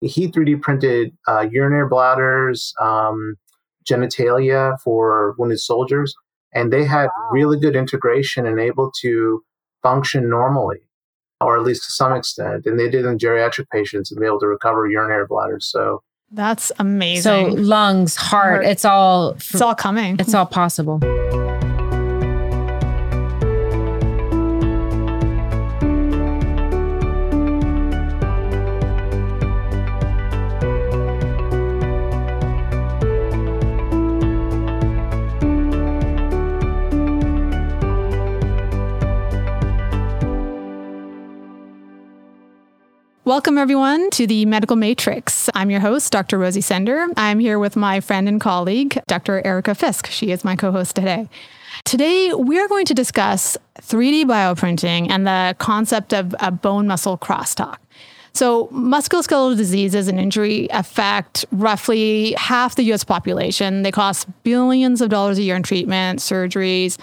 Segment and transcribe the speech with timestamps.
[0.00, 3.36] he 3D printed uh, urinary bladders, um,
[3.88, 6.14] genitalia for wounded soldiers,
[6.54, 7.28] and they had wow.
[7.32, 9.42] really good integration and able to
[9.82, 10.80] function normally,
[11.40, 12.66] or at least to some extent.
[12.66, 15.70] And they did in geriatric patients and be able to recover urinary bladders.
[15.70, 17.22] So that's amazing.
[17.22, 18.66] So lungs, heart, heart.
[18.66, 20.16] it's all it's all coming.
[20.18, 21.00] It's all possible.
[43.40, 45.48] Welcome, everyone, to the Medical Matrix.
[45.54, 46.36] I'm your host, Dr.
[46.36, 47.06] Rosie Sender.
[47.16, 49.40] I'm here with my friend and colleague, Dr.
[49.46, 50.08] Erica Fisk.
[50.08, 51.26] She is my co host today.
[51.86, 57.16] Today, we are going to discuss 3D bioprinting and the concept of a bone muscle
[57.16, 57.78] crosstalk.
[58.34, 63.84] So, musculoskeletal diseases and injury affect roughly half the US population.
[63.84, 66.98] They cost billions of dollars a year in treatment, surgeries,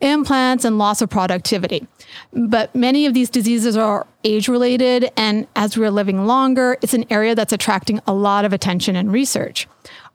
[0.00, 1.86] implants, and loss of productivity.
[2.32, 7.04] But many of these diseases are age related, and as we're living longer, it's an
[7.10, 9.68] area that's attracting a lot of attention and research.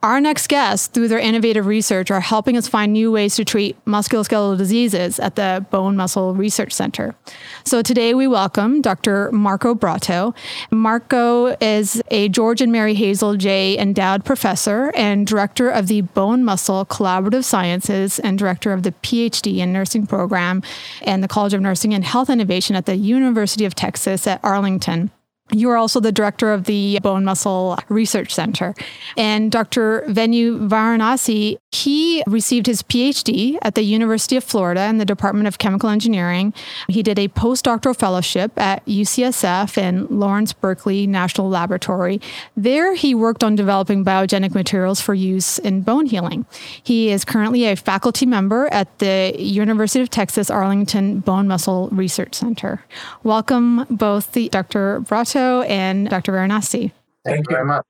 [0.05, 3.83] Our next guests, through their innovative research, are helping us find new ways to treat
[3.85, 7.15] musculoskeletal diseases at the Bone Muscle Research Center.
[7.63, 9.31] So today we welcome Dr.
[9.31, 10.35] Marco Brotto.
[10.69, 16.43] Marco is a George and Mary Hazel Jay Endowed Professor and Director of the Bone
[16.43, 20.61] Muscle Collaborative Sciences and Director of the PhD in Nursing Program
[21.01, 25.09] and the College of Nursing and Health Innovation at the University of Texas at Arlington.
[25.51, 28.73] You are also the director of the Bone Muscle Research Center.
[29.15, 30.03] And Dr.
[30.07, 35.59] Venu Varanasi, he received his PhD at the University of Florida in the Department of
[35.59, 36.51] Chemical Engineering.
[36.87, 42.19] He did a postdoctoral fellowship at UCSF and Lawrence Berkeley National Laboratory.
[42.57, 46.47] There, he worked on developing biogenic materials for use in bone healing.
[46.81, 52.33] He is currently a faculty member at the University of Texas Arlington Bone Muscle Research
[52.33, 52.83] Center.
[53.21, 55.01] Welcome both the Dr.
[55.35, 56.31] Brotto and Dr.
[56.31, 56.91] Varanasi.
[57.25, 57.85] Thank you very much.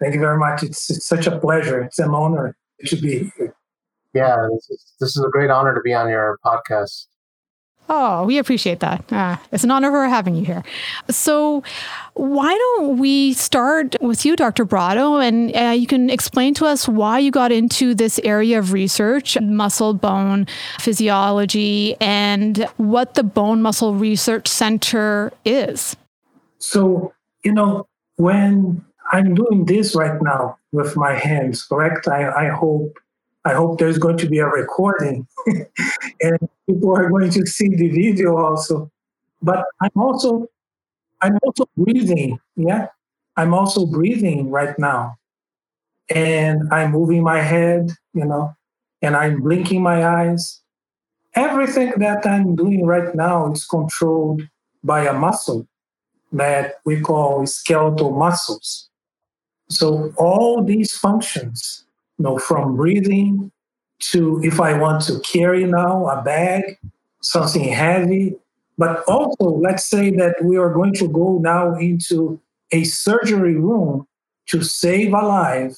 [0.00, 0.62] Thank you very much.
[0.64, 1.82] It's, it's such a pleasure.
[1.82, 2.56] It's an honor
[2.86, 3.54] to be here.
[4.14, 7.06] Yeah, this is, this is a great honor to be on your podcast.
[7.88, 9.12] Oh, we appreciate that.
[9.12, 10.62] Uh, it's an honor for having you here.
[11.10, 11.62] So,
[12.14, 14.64] why don't we start with you, Dr.
[14.64, 18.72] Brotto, and uh, you can explain to us why you got into this area of
[18.72, 20.46] research, muscle bone
[20.78, 25.96] physiology, and what the Bone Muscle Research Center is.
[26.62, 27.12] So,
[27.44, 32.06] you know, when I'm doing this right now with my hands, correct?
[32.06, 32.96] I, I hope
[33.44, 35.26] I hope there's going to be a recording
[36.20, 38.92] and people are going to see the video also.
[39.42, 40.46] But I'm also
[41.20, 42.86] I'm also breathing, yeah.
[43.36, 45.16] I'm also breathing right now.
[46.10, 48.54] And I'm moving my head, you know,
[49.00, 50.60] and I'm blinking my eyes.
[51.34, 54.42] Everything that I'm doing right now is controlled
[54.84, 55.66] by a muscle
[56.32, 58.88] that we call skeletal muscles.
[59.68, 61.84] So all these functions,
[62.18, 63.50] you know, from breathing
[64.00, 66.78] to if I want to carry now a bag,
[67.20, 68.36] something heavy,
[68.78, 72.40] but also let's say that we are going to go now into
[72.72, 74.06] a surgery room
[74.46, 75.76] to save a life.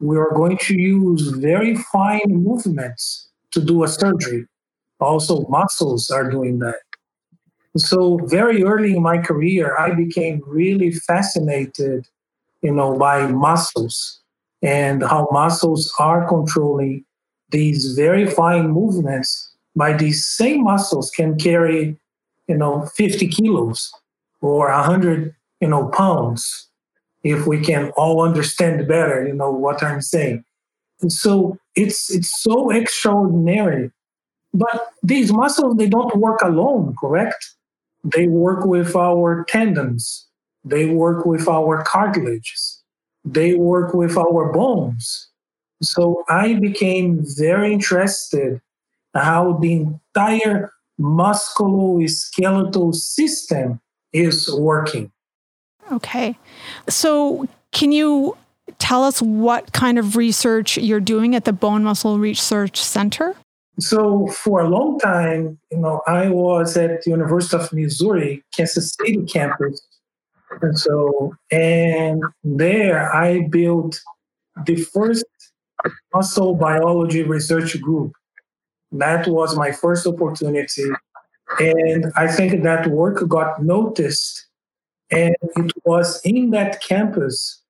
[0.00, 4.46] We are going to use very fine movements to do a surgery.
[5.00, 6.83] Also, muscles are doing that.
[7.76, 12.06] So very early in my career, I became really fascinated,
[12.62, 14.20] you know, by muscles
[14.62, 17.04] and how muscles are controlling
[17.50, 21.98] these very fine movements by these same muscles can carry,
[22.48, 23.92] you know, 50 kilos
[24.40, 26.68] or 100, you know, pounds
[27.24, 30.44] if we can all understand better, you know, what I'm saying.
[31.00, 33.90] And so it's it's so extraordinary.
[34.52, 37.50] But these muscles, they don't work alone, correct?
[38.04, 40.26] They work with our tendons.
[40.64, 42.82] They work with our cartilages.
[43.24, 45.28] They work with our bones.
[45.82, 48.60] So I became very interested
[49.14, 49.72] how the
[50.14, 53.80] entire musculoskeletal system
[54.12, 55.10] is working.
[55.92, 56.38] Okay.
[56.88, 58.36] So can you
[58.78, 63.34] tell us what kind of research you're doing at the Bone Muscle Research Center?
[63.78, 68.94] So for a long time, you know, I was at the University of Missouri, Kansas
[68.94, 69.80] City campus.
[70.62, 74.00] And so, and there I built
[74.66, 75.24] the first
[76.12, 78.12] muscle biology research group.
[78.92, 80.90] That was my first opportunity.
[81.58, 84.46] And I think that work got noticed
[85.10, 87.62] And it was in that campus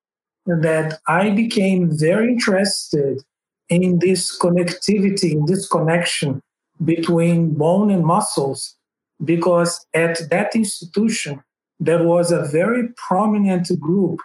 [0.46, 3.22] that I became very interested
[3.68, 6.40] in this connectivity, in this connection
[6.84, 8.76] between bone and muscles,
[9.24, 11.42] because at that institution,
[11.80, 14.20] there was a very prominent group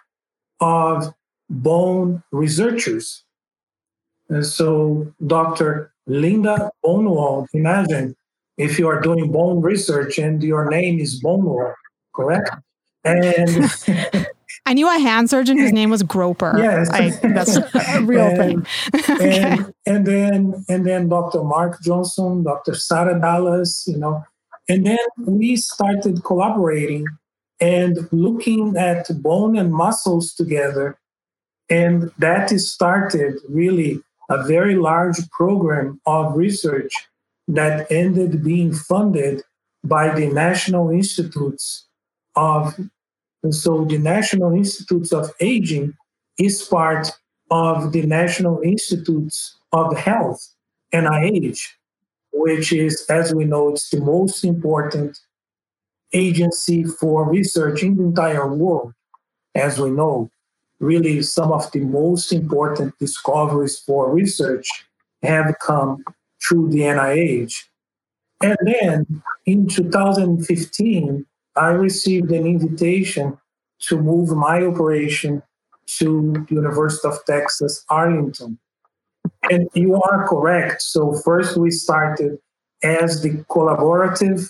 [0.59, 1.13] of
[1.49, 3.23] bone researchers.
[4.29, 5.93] And so Dr.
[6.05, 8.15] Linda Bonewald, imagine
[8.57, 11.73] if you are doing bone research and your name is Bonewald,
[12.13, 12.51] correct?
[13.03, 13.71] And
[14.69, 16.55] I knew a hand surgeon whose name was Groper.
[16.59, 18.67] Yes, I, that's a real and, thing.
[19.09, 19.41] okay.
[19.41, 21.43] and, and then and then Dr.
[21.43, 22.75] Mark Johnson, Dr.
[22.75, 24.23] Sarah Dallas, you know,
[24.69, 27.07] and then we started collaborating
[27.59, 30.99] and looking at bone and muscles together,
[31.67, 36.93] and that started really a very large program of research
[37.47, 39.41] that ended being funded
[39.83, 41.87] by the National Institutes
[42.35, 42.75] of
[43.43, 45.93] and so the National Institutes of Aging
[46.37, 47.09] is part
[47.51, 50.45] of the National Institutes of Health,
[50.93, 51.59] NIH,
[52.33, 55.17] which is, as we know, it's the most important
[56.13, 58.93] agency for research in the entire world.
[59.55, 60.29] As we know,
[60.79, 64.67] really some of the most important discoveries for research
[65.23, 66.03] have come
[66.41, 67.53] through the NIH.
[68.41, 71.25] And then in 2015,
[71.59, 73.37] I received an invitation
[73.87, 75.43] to move my operation
[75.97, 78.57] to University of Texas, Arlington.
[79.51, 80.81] And you are correct.
[80.81, 82.39] So, first we started
[82.83, 84.49] as the collaborative.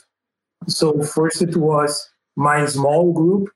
[0.67, 3.49] So, first it was my small group,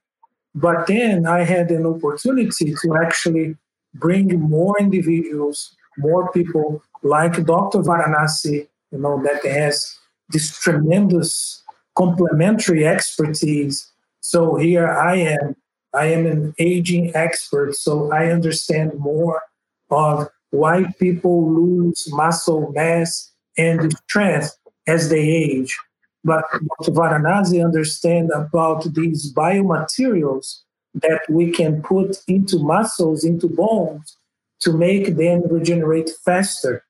[0.55, 3.55] but then I had an opportunity to actually
[3.93, 7.79] bring more individuals, more people like Dr.
[7.79, 9.95] Varanasi, you know, that has
[10.29, 11.62] this tremendous
[11.95, 13.91] complementary expertise.
[14.21, 15.55] So here I am.
[15.93, 19.43] I am an aging expert, so I understand more
[19.91, 24.57] of why people lose muscle mass and strength
[24.87, 25.77] as they age.
[26.23, 26.91] But Dr.
[26.91, 30.61] Varanasi understand about these biomaterials
[30.95, 34.17] that we can put into muscles, into bones,
[34.61, 36.85] to make them regenerate faster.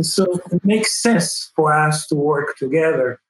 [0.00, 3.20] So it makes sense for us to work together.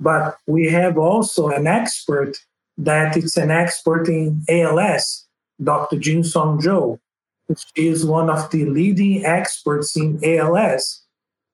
[0.00, 2.38] But we have also an expert
[2.78, 5.26] that it's an expert in ALS,
[5.62, 5.96] Dr.
[5.96, 6.98] Jingsong Zhou.
[7.74, 11.02] She is one of the leading experts in ALS.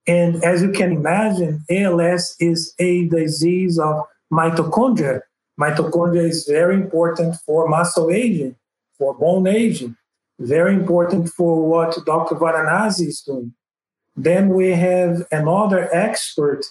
[0.06, 5.22] And as you can imagine, ALS is a disease of mitochondria.
[5.58, 8.54] Mitochondria is very important for muscle aging,
[8.96, 9.96] for bone aging,
[10.38, 12.36] very important for what Dr.
[12.36, 13.54] Varanasi is doing.
[14.14, 16.64] Then we have another expert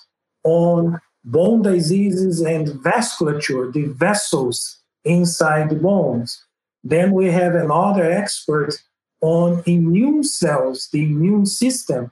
[0.44, 6.44] on bone diseases and vasculature, the vessels inside the bones.
[6.84, 8.76] Then we have another expert
[9.22, 12.12] on immune cells, the immune system.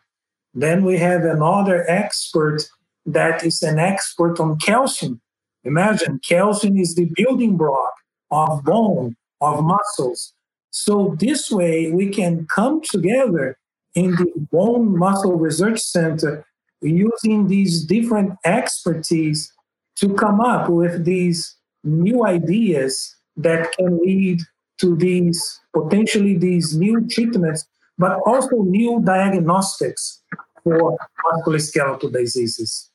[0.53, 2.63] Then we have another expert
[3.05, 5.21] that is an expert on calcium.
[5.63, 7.93] Imagine calcium is the building block
[8.31, 10.33] of bone, of muscles.
[10.71, 13.57] So this way we can come together
[13.93, 16.45] in the Bone Muscle Research Center
[16.83, 19.51] using these different expertise
[19.95, 24.41] to come up with these new ideas that can lead
[24.79, 27.65] to these potentially these new treatments,
[27.97, 30.21] but also new diagnostics
[30.63, 32.89] for musculoskeletal diseases.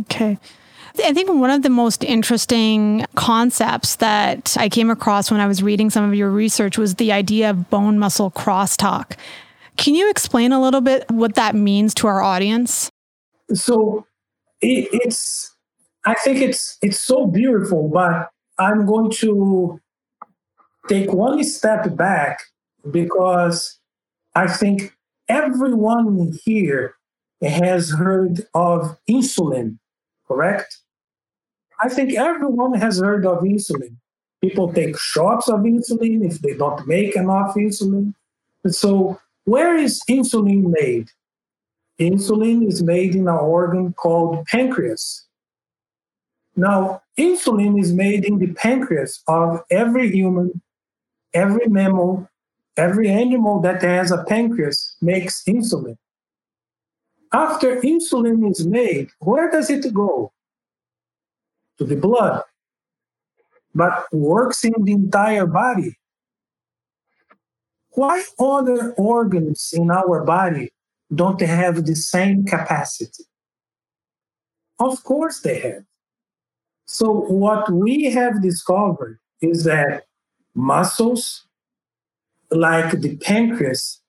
[0.00, 0.38] Okay.
[1.04, 5.62] I think one of the most interesting concepts that I came across when I was
[5.62, 9.16] reading some of your research was the idea of bone muscle crosstalk.
[9.80, 12.90] Can you explain a little bit what that means to our audience?
[13.54, 14.06] So
[14.60, 15.56] it, it's,
[16.04, 19.80] I think it's it's so beautiful, but I'm going to
[20.86, 22.40] take one step back
[22.90, 23.78] because
[24.34, 24.94] I think
[25.30, 26.96] everyone here
[27.40, 29.78] has heard of insulin,
[30.28, 30.76] correct?
[31.82, 33.96] I think everyone has heard of insulin.
[34.42, 38.12] People take shots of insulin if they don't make enough insulin.
[38.62, 41.10] And so where is insulin made?
[41.98, 45.26] Insulin is made in an organ called pancreas.
[46.56, 50.62] Now, insulin is made in the pancreas of every human,
[51.34, 52.28] every mammal,
[52.76, 55.96] every animal that has a pancreas makes insulin.
[57.32, 60.32] After insulin is made, where does it go?
[61.78, 62.42] To the blood,
[63.74, 65.96] but works in the entire body.
[67.92, 70.72] Why other organs in our body
[71.14, 73.24] don't have the same capacity?
[74.78, 75.84] Of course they have.
[76.86, 80.04] So what we have discovered is that
[80.54, 81.44] muscles,
[82.50, 84.00] like the pancreas,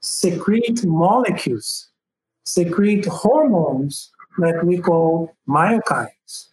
[0.00, 1.88] secrete molecules,
[2.44, 6.48] secrete hormones that we call myokines.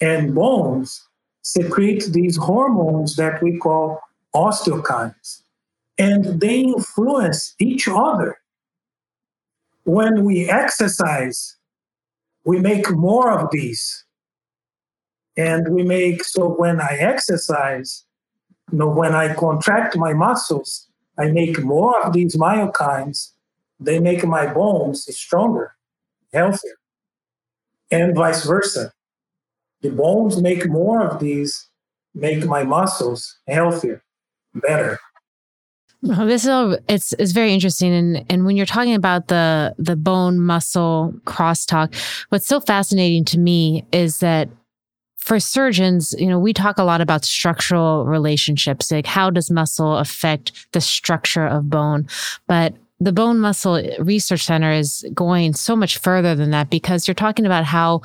[0.00, 1.06] And bones
[1.42, 4.00] secrete these hormones that we call
[4.34, 5.43] osteokines.
[5.98, 8.38] And they influence each other.
[9.84, 11.56] When we exercise,
[12.44, 14.04] we make more of these.
[15.36, 18.04] And we make, so when I exercise,
[18.72, 23.30] you know, when I contract my muscles, I make more of these myokines.
[23.78, 25.74] They make my bones stronger,
[26.32, 26.78] healthier,
[27.90, 28.92] and vice versa.
[29.82, 31.68] The bones make more of these,
[32.14, 34.02] make my muscles healthier,
[34.54, 34.98] better.
[36.04, 39.74] Well, this is all, it's it's very interesting, and and when you're talking about the
[39.78, 41.94] the bone muscle crosstalk,
[42.28, 44.50] what's so fascinating to me is that
[45.16, 49.96] for surgeons, you know, we talk a lot about structural relationships, like how does muscle
[49.96, 52.06] affect the structure of bone,
[52.46, 57.14] but the Bone Muscle Research Center is going so much further than that because you're
[57.14, 58.02] talking about how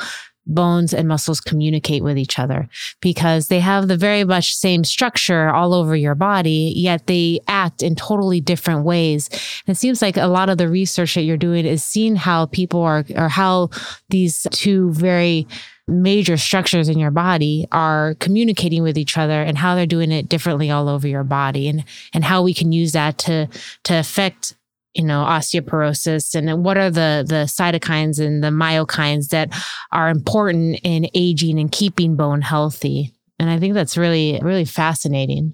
[0.50, 2.68] bones and muscles communicate with each other
[3.02, 7.82] because they have the very much same structure all over your body, yet they act
[7.82, 9.30] in totally different ways.
[9.66, 12.48] And it seems like a lot of the research that you're doing is seeing how
[12.48, 13.70] people are, or how
[14.10, 15.48] these two very
[15.88, 20.30] major structures in your body are communicating with each other and how they're doing it
[20.30, 23.48] differently all over your body and and how we can use that to
[23.84, 24.56] to affect
[24.94, 29.50] you know osteoporosis and what are the the cytokines and the myokines that
[29.92, 33.14] are important in aging and keeping bone healthy?
[33.40, 35.54] And i think that's really really fascinating.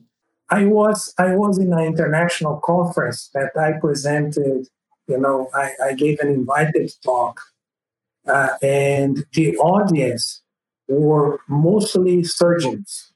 [0.49, 4.67] I was i was in an international conference that i presented
[5.07, 7.41] you know i, I gave an invited talk
[8.27, 10.41] uh, and the audience
[10.87, 13.11] were mostly surgeons.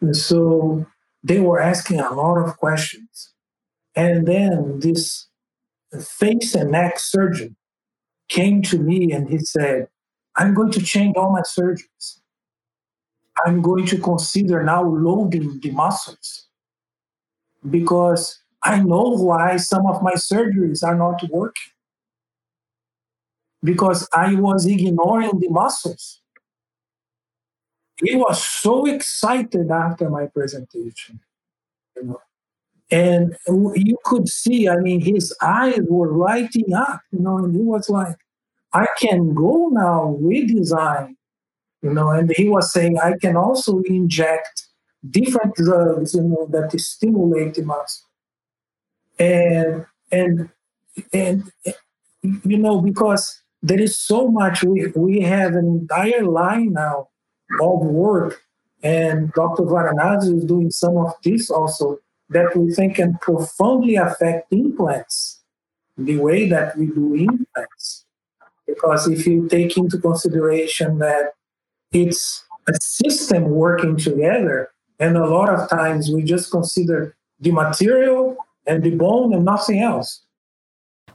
[0.00, 0.86] And so
[1.22, 3.07] they were asking a lot of questions
[3.98, 5.26] and then this
[6.00, 7.56] face and neck surgeon
[8.28, 9.88] came to me and he said,
[10.36, 12.20] I'm going to change all my surgeries.
[13.44, 16.46] I'm going to consider now loading the muscles
[17.68, 21.72] because I know why some of my surgeries are not working.
[23.64, 26.22] Because I was ignoring the muscles.
[28.00, 31.18] He was so excited after my presentation.
[31.96, 32.20] You know,
[32.90, 37.60] and you could see, I mean, his eyes were lighting up, you know, and he
[37.60, 38.16] was like,
[38.72, 41.14] I can go now redesign,
[41.82, 44.64] you know, and he was saying, I can also inject
[45.10, 48.06] different drugs, you know, that stimulate the muscle.
[49.18, 50.48] And, and,
[51.12, 51.52] and,
[52.22, 57.08] you know, because there is so much, we, we have an entire line now
[57.60, 58.42] of work,
[58.82, 59.64] and Dr.
[59.64, 61.98] Varanasi is doing some of this also
[62.30, 65.40] that we think can profoundly affect implants,
[65.96, 68.04] the way that we do implants.
[68.66, 71.32] Because if you take into consideration that
[71.92, 78.36] it's a system working together, and a lot of times we just consider the material
[78.66, 80.22] and the bone and nothing else.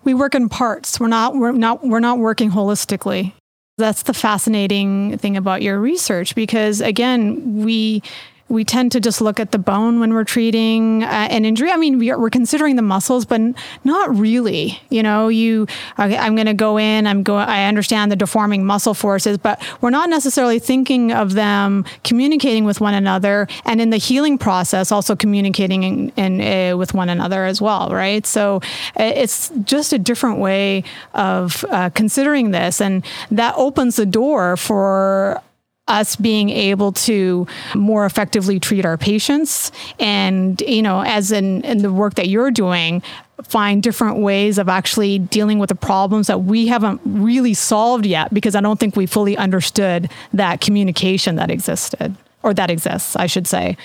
[0.04, 1.00] We work in parts.
[1.00, 3.34] We're not we're not we're not working holistically.
[3.78, 8.04] That's the fascinating thing about your research because again, we
[8.50, 11.72] we tend to just look at the bone when we're treating uh, an injury.
[11.72, 13.42] I mean, we're, we're considering the muscles, but
[13.84, 14.80] not really.
[14.90, 15.64] You know, you,
[15.98, 19.62] okay, I'm going to go in, I'm going, I understand the deforming muscle forces, but
[19.82, 24.92] we're not necessarily thinking of them communicating with one another and in the healing process,
[24.92, 28.26] also communicating in, in uh, with one another as well, right?
[28.26, 28.58] So
[29.00, 30.84] uh, it's just a different way
[31.14, 32.82] of uh, considering this.
[32.82, 35.42] And that opens the door for
[35.88, 41.80] us being able to more effectively treat our patients and you know as in, in
[41.80, 43.04] the work that you're doing
[43.44, 48.34] find different ways of actually dealing with the problems that we haven't really solved yet
[48.34, 53.26] because i don't think we fully understood that communication that existed or that exists i
[53.26, 53.76] should say.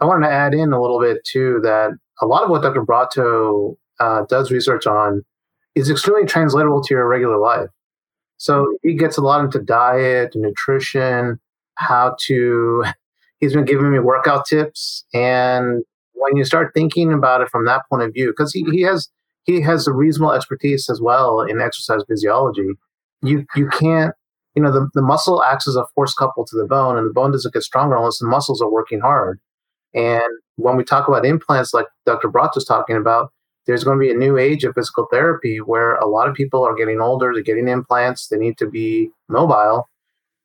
[0.00, 1.90] I wanted to add in a little bit too that
[2.22, 5.22] a lot of what dr brotto uh, does research on
[5.74, 7.68] is extremely translatable to your regular life
[8.42, 11.38] so he gets a lot into diet, nutrition,
[11.76, 12.84] how to.
[13.38, 15.84] He's been giving me workout tips, and
[16.14, 19.08] when you start thinking about it from that point of view, because he, he has
[19.44, 22.70] he has a reasonable expertise as well in exercise physiology.
[23.22, 24.14] You you can't
[24.56, 27.12] you know the, the muscle acts as a force couple to the bone, and the
[27.12, 29.38] bone doesn't get stronger unless the muscles are working hard.
[29.94, 30.22] And
[30.56, 32.28] when we talk about implants, like Dr.
[32.28, 33.32] Brott was talking about,
[33.66, 36.64] there's going to be a new age of physical therapy where a lot of people
[36.64, 39.88] are getting older, they're getting implants, they need to be mobile.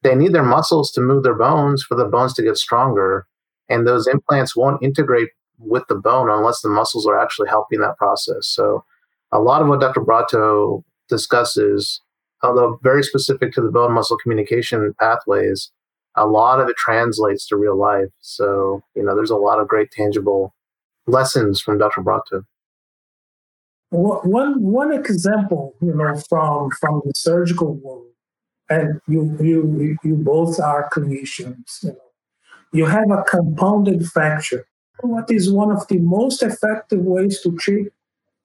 [0.04, 3.26] They need their muscles to move their bones for the bones to get stronger.
[3.70, 7.98] And those implants won't integrate with the bone unless the muscles are actually helping that
[7.98, 8.48] process.
[8.48, 8.84] So,
[9.32, 10.02] a lot of what Dr.
[10.02, 12.02] Brotto discusses,
[12.44, 15.72] although very specific to the bone muscle communication pathways,
[16.16, 18.10] a lot of it translates to real life.
[18.20, 20.54] So, you know, there's a lot of great tangible
[21.08, 22.02] lessons from Dr.
[22.02, 22.44] Brotto.
[23.90, 28.08] One one example, you know, from from the surgical world,
[28.70, 31.84] and you you you both are clinicians.
[31.84, 32.12] You know,
[32.74, 34.66] you have a compounded fracture.
[35.00, 37.94] What is one of the most effective ways to treat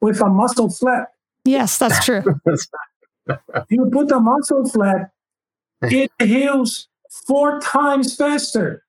[0.00, 1.08] with a muscle flap?
[1.44, 2.22] Yes, that's true.
[3.68, 5.10] you put a muscle flap,
[5.82, 6.88] it heals
[7.26, 8.84] four times faster.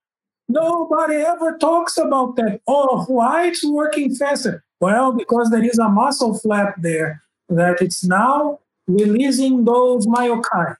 [0.47, 2.61] Nobody ever talks about that.
[2.67, 4.63] Oh, why it's working faster?
[4.79, 10.75] Well, because there is a muscle flap there that it's now releasing those myokines.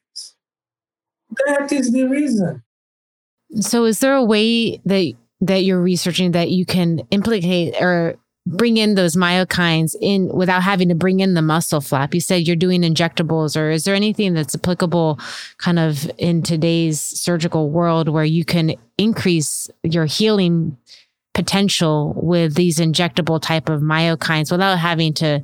[1.46, 2.64] That is the reason.
[3.60, 8.78] So, is there a way that that you're researching that you can implicate or bring
[8.78, 12.14] in those myokines in without having to bring in the muscle flap?
[12.14, 15.20] You said you're doing injectables, or is there anything that's applicable
[15.58, 20.78] kind of in today's surgical world where you can increase your healing
[21.34, 25.42] potential with these injectable type of myokines without having to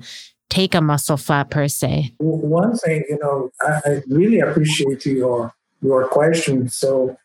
[0.50, 2.14] take a muscle flap per se?
[2.18, 6.68] One thing, you know, I, really appreciate your your question.
[6.70, 7.18] So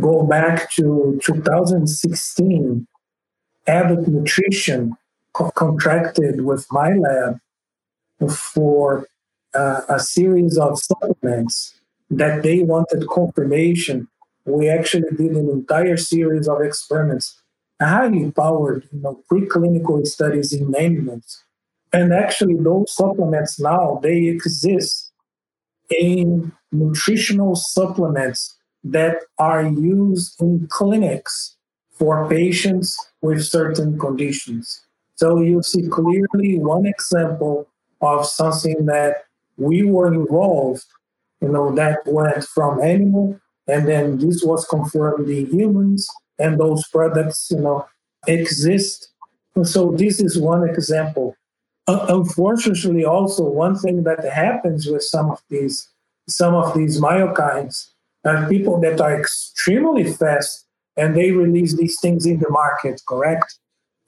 [0.00, 2.86] go back to 2016,
[3.66, 4.96] Abbott Nutrition
[5.32, 7.38] co- contracted with my lab
[8.30, 9.06] for
[9.54, 11.74] uh, a series of supplements
[12.10, 14.08] that they wanted confirmation.
[14.44, 17.40] We actually did an entire series of experiments,
[17.80, 21.42] highly powered, you know, preclinical studies in animals.
[21.92, 25.12] And actually, those supplements now they exist
[25.90, 31.56] in nutritional supplements that are used in clinics
[31.92, 34.84] for patients with certain conditions.
[35.14, 37.68] So you see clearly one example
[38.00, 39.24] of something that
[39.56, 40.84] we were involved,
[41.40, 46.86] you know, that went from animal and then this was confirmed in humans and those
[46.88, 47.86] products, you know,
[48.26, 49.08] exist.
[49.62, 51.36] So this is one example.
[51.86, 55.88] Uh, unfortunately, also one thing that happens with some of these
[56.26, 57.90] some of these myokines
[58.24, 60.66] are people that are extremely fast
[60.96, 63.58] and they release these things in the market, correct?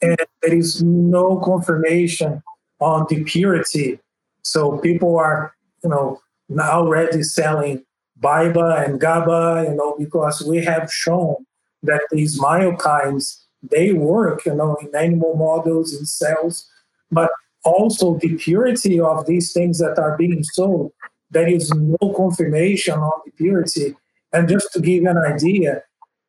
[0.00, 2.42] And there is no confirmation
[2.80, 3.98] on the purity.
[4.42, 7.84] So people are, you know, now already selling
[8.20, 11.36] BAIBA and GABA, you know, because we have shown
[11.82, 16.68] that these myokines, they work, you know, in animal models, in cells,
[17.10, 17.30] but
[17.64, 20.92] also the purity of these things that are being sold,
[21.30, 23.96] there is no confirmation on the purity.
[24.32, 25.82] And just to give an idea,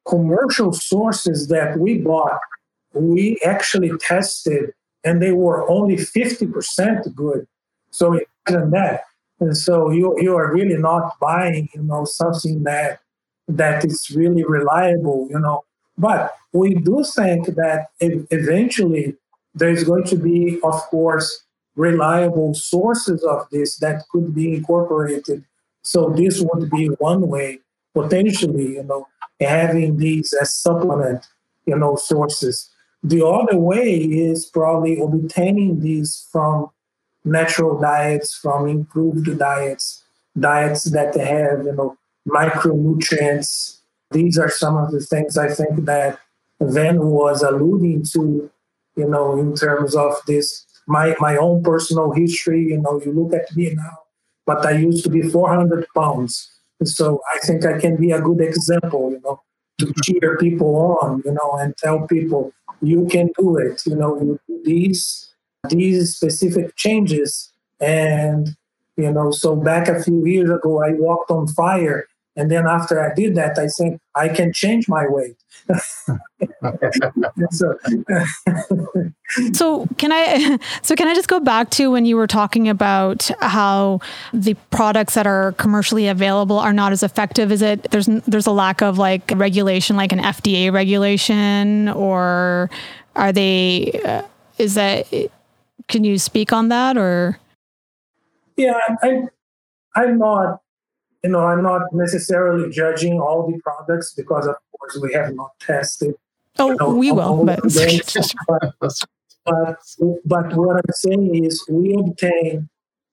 [0.08, 2.40] commercial sources that we bought,
[2.94, 4.72] we actually tested
[5.04, 7.48] and they were only 50% good.
[7.92, 9.02] So imagine that.
[9.40, 13.00] And so you, you are really not buying, you know, something that
[13.48, 15.64] that is really reliable, you know.
[15.98, 19.16] But we do think that eventually
[19.56, 21.44] there's going to be, of course,
[21.76, 25.44] reliable sources of this that could be incorporated.
[25.82, 27.60] So this would be one way
[27.94, 29.08] potentially, you know,
[29.40, 31.26] having these as supplement,
[31.66, 32.70] you know, sources.
[33.04, 36.70] The other way is probably obtaining these from
[37.24, 40.04] natural diets, from improved diets,
[40.38, 43.80] diets that have, you know, micronutrients.
[44.12, 46.20] These are some of the things I think that
[46.62, 48.50] Van was alluding to,
[48.96, 52.63] you know, in terms of this my my own personal history.
[52.63, 53.98] You know, you look at me now,
[54.46, 56.52] but I used to be 400 pounds.
[56.84, 59.42] So I think I can be a good example, you know,
[59.80, 63.82] to cheer people on, you know, and tell people you can do it.
[63.86, 65.34] You know, these
[65.70, 68.56] these specific changes, and
[68.96, 69.32] you know.
[69.32, 73.34] So back a few years ago, I walked on fire, and then after I did
[73.36, 75.38] that, I think I can change my weight.
[77.52, 77.73] so,
[79.54, 83.30] so can I so can I just go back to when you were talking about
[83.41, 87.52] how the products that are commercially available are not as effective?
[87.52, 92.69] Is it there's there's a lack of like regulation, like an FDA regulation, or
[93.15, 94.00] are they?
[94.06, 94.21] Uh,
[94.60, 95.08] is that?
[95.88, 97.39] Can you speak on that or?
[98.58, 99.23] Yeah, I,
[99.95, 100.62] I'm not
[101.28, 105.52] you know, I'm not necessarily judging all the products because, of course, we have not
[105.60, 106.16] tested.
[106.58, 107.44] Oh, you know, we will.
[107.44, 107.60] But.
[108.48, 108.70] but,
[109.46, 109.78] but,
[110.26, 112.70] but what I'm saying is we obtain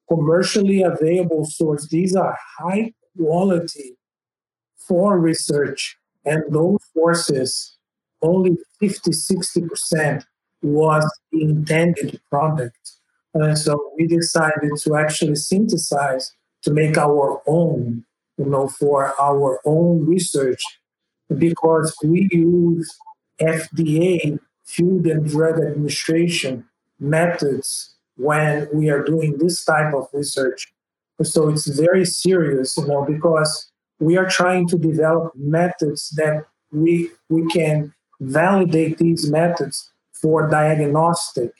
[0.09, 1.88] commercially available sources.
[1.88, 3.96] These are high quality
[4.87, 7.77] for research, and those sources
[8.22, 10.24] only 50, 60%
[10.62, 12.92] was the intended product.
[13.35, 16.33] And so we decided to actually synthesize
[16.64, 18.05] to make our own,
[18.38, 20.62] you know, for our own research
[21.37, 22.90] because we use
[23.40, 26.64] FDA, Food and Drug Administration
[26.98, 30.72] methods when we are doing this type of research.
[31.22, 37.11] So it's very serious, you know, because we are trying to develop methods that we
[37.29, 41.53] we can validate these methods for diagnostic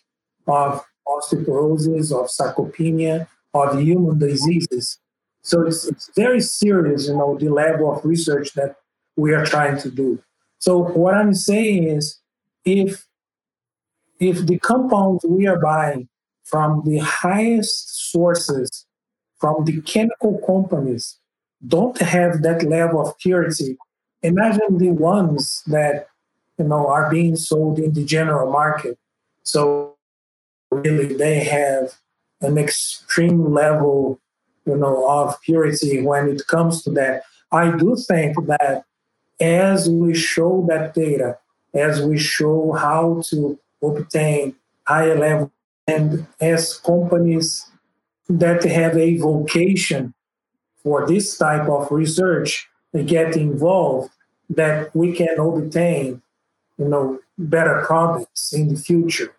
[0.47, 4.99] of osteoporosis, of sarcopenia, of human diseases.
[5.43, 8.77] So it's, it's very serious, you know, the level of research that
[9.17, 10.23] we are trying to do.
[10.59, 12.21] So what I'm saying is
[12.65, 13.07] if
[14.21, 16.09] if the compounds we are buying
[16.45, 18.87] from the highest sources,
[19.39, 21.19] from the chemical companies,
[21.67, 23.77] don't have that level of purity,
[24.23, 26.09] imagine the ones that
[26.59, 28.99] you know are being sold in the general market.
[29.43, 29.97] So
[30.71, 31.95] really they have
[32.41, 34.21] an extreme level,
[34.67, 37.23] you know, of purity when it comes to that.
[37.53, 38.85] I do think that
[39.41, 41.39] as we show that data,
[41.75, 44.55] as we show how to obtain
[44.87, 45.51] higher level,
[45.87, 47.71] and as companies
[48.29, 50.15] that have a vocation
[50.83, 52.69] for this type of research
[53.07, 54.11] get involved,
[54.49, 56.23] that we can obtain,
[56.79, 59.35] you know, better products in the future.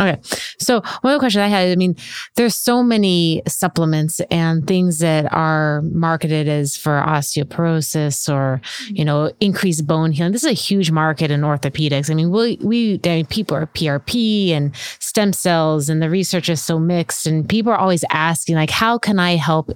[0.00, 0.16] Okay.
[0.60, 1.96] So one of the questions I had, I mean,
[2.36, 9.32] there's so many supplements and things that are marketed as for osteoporosis or, you know,
[9.40, 10.32] increased bone healing.
[10.32, 12.10] This is a huge market in orthopedics.
[12.10, 16.48] I mean, we, we, I mean, people are PRP and stem cells and the research
[16.48, 19.70] is so mixed and people are always asking like, how can I help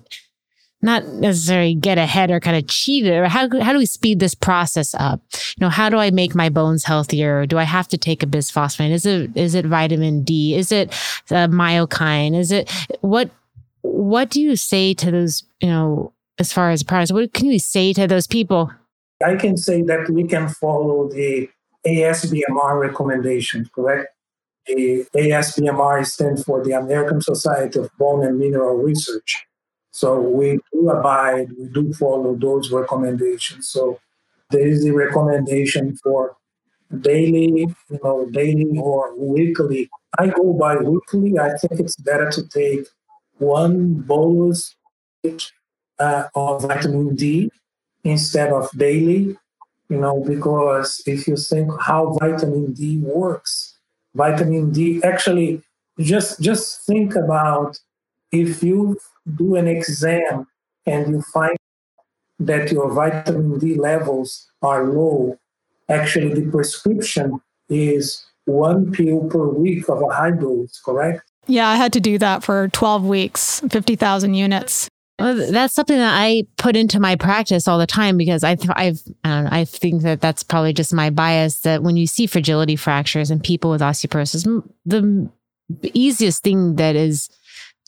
[0.83, 4.19] not necessarily get ahead or kind of cheat it or how, how do we speed
[4.19, 5.21] this process up?
[5.57, 7.47] You know how do i make my bones healthier?
[7.47, 8.91] Do i have to take a bisphosphonate?
[8.91, 10.55] Is it is it vitamin d?
[10.55, 10.91] Is it
[11.31, 12.37] uh, myokine?
[12.37, 13.31] Is it what
[13.83, 17.59] what do you say to those you know as far as products what can you
[17.59, 18.71] say to those people?
[19.25, 21.49] I can say that we can follow the
[21.87, 24.09] asbmr recommendations correct?
[24.67, 29.47] The asbmr stands for the american society of bone and mineral research
[29.93, 33.69] so we do abide, we do follow those recommendations.
[33.69, 34.01] So
[34.51, 36.37] there is the recommendation for
[37.01, 39.91] daily, you know, daily or weekly.
[40.19, 41.39] I go by weekly.
[41.39, 42.87] I think it's better to take
[43.39, 44.75] one bolus
[45.99, 47.51] uh, of vitamin D
[48.05, 49.37] instead of daily,
[49.89, 53.79] you know, because if you think how vitamin D works,
[54.15, 55.63] vitamin D actually
[56.01, 57.79] just just think about
[58.31, 58.99] if you
[59.37, 60.47] do an exam
[60.87, 61.57] and you find
[62.39, 65.39] that your vitamin D levels are low,
[65.89, 71.23] actually the prescription is one pill per week of a high dose, correct?
[71.47, 74.89] Yeah, I had to do that for 12 weeks, 50,000 units.
[75.19, 79.03] Well, that's something that I put into my practice all the time because I, I've,
[79.25, 82.77] I, know, I think that that's probably just my bias that when you see fragility
[82.77, 84.45] fractures and people with osteoporosis,
[84.85, 87.29] the easiest thing that is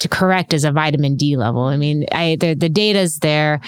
[0.00, 1.62] to correct is a vitamin D level.
[1.62, 3.60] I mean, I the, the data is there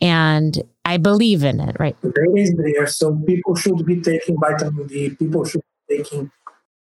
[0.00, 1.96] and I believe in it, right?
[2.00, 2.86] The data is there.
[2.86, 5.10] So people should be taking vitamin D.
[5.10, 6.30] People should be taking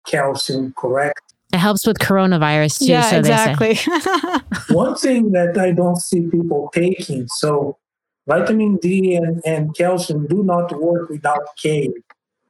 [0.05, 1.21] calcium, correct?
[1.53, 2.85] It helps with coronavirus too.
[2.91, 3.77] Yeah, so exactly.
[4.75, 7.77] One thing that I don't see people taking, so
[8.27, 11.89] vitamin D and, and calcium do not work without K.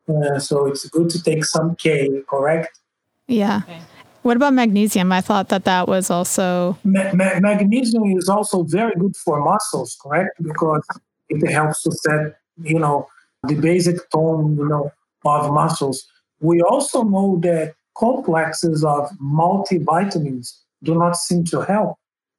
[0.10, 2.80] Uh, so it's good to take some K, correct?
[3.28, 3.62] Yeah.
[3.66, 3.82] Okay.
[4.28, 5.14] What about magnesium?
[5.14, 6.78] I thought that that was also.
[6.84, 10.32] Ma- ma- magnesium is also very good for muscles, correct?
[10.44, 10.86] Because
[11.30, 13.08] it helps to set, you know,
[13.48, 14.92] the basic tone, you know,
[15.24, 16.06] of muscles.
[16.42, 21.96] We also know that complexes of multivitamins do not seem to help,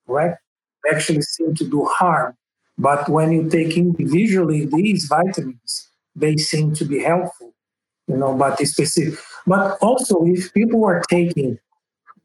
[0.06, 0.34] right?
[0.84, 2.36] They actually seem to do harm.
[2.76, 7.54] But when you take individually these vitamins, they seem to be helpful,
[8.08, 9.18] you know, but specific.
[9.46, 11.58] But also, if people are taking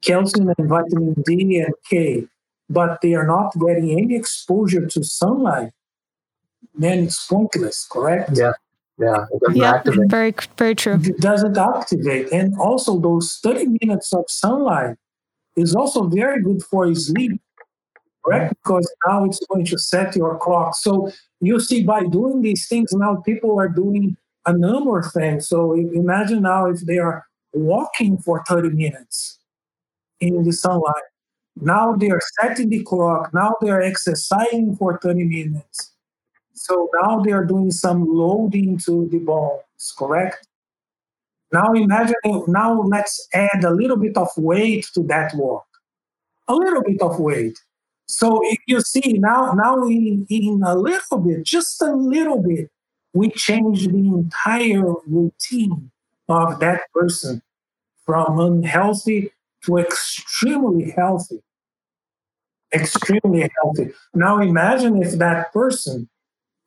[0.03, 2.27] calcium and vitamin D and K,
[2.69, 5.71] but they are not getting any exposure to sunlight,
[6.75, 8.31] then it's pointless, correct?
[8.33, 8.53] Yeah.
[8.99, 10.99] Yeah, yeah, very, very true.
[11.03, 12.31] It doesn't activate.
[12.31, 14.97] And also, those 30 minutes of sunlight
[15.55, 17.41] is also very good for sleep,
[18.23, 18.53] correct?
[18.63, 20.75] Because now it's going to set your clock.
[20.75, 21.11] So,
[21.41, 25.49] you see, by doing these things, now people are doing a number of things.
[25.49, 29.39] So, imagine now if they are walking for 30 minutes
[30.19, 31.03] in the sunlight.
[31.55, 33.33] Now they are setting the clock.
[33.33, 35.91] Now they are exercising for 30 minutes.
[36.53, 40.47] So now they are doing some loading to the bones, correct?
[41.51, 42.15] Now imagine,
[42.47, 45.65] now let's add a little bit of weight to that walk,
[46.47, 47.59] a little bit of weight.
[48.07, 52.69] So if you see now, now in, in a little bit, just a little bit,
[53.13, 55.91] we change the entire routine
[56.27, 57.41] of that person
[58.05, 59.31] from unhealthy
[59.65, 61.41] to extremely healthy.
[62.73, 63.93] Extremely healthy.
[64.13, 66.09] Now imagine if that person,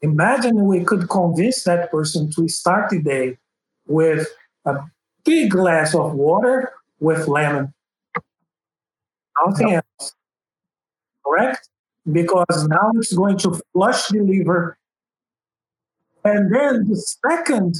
[0.02, 3.38] imagine we could convince that person to start the day
[3.87, 4.28] with
[4.64, 4.76] a
[5.24, 7.74] big glass of water with lemon.
[9.44, 9.87] Nothing yep.
[9.98, 10.12] else.
[11.24, 11.68] Correct?
[12.11, 14.78] Because now it's going to flush the liver.
[16.24, 17.76] And then the second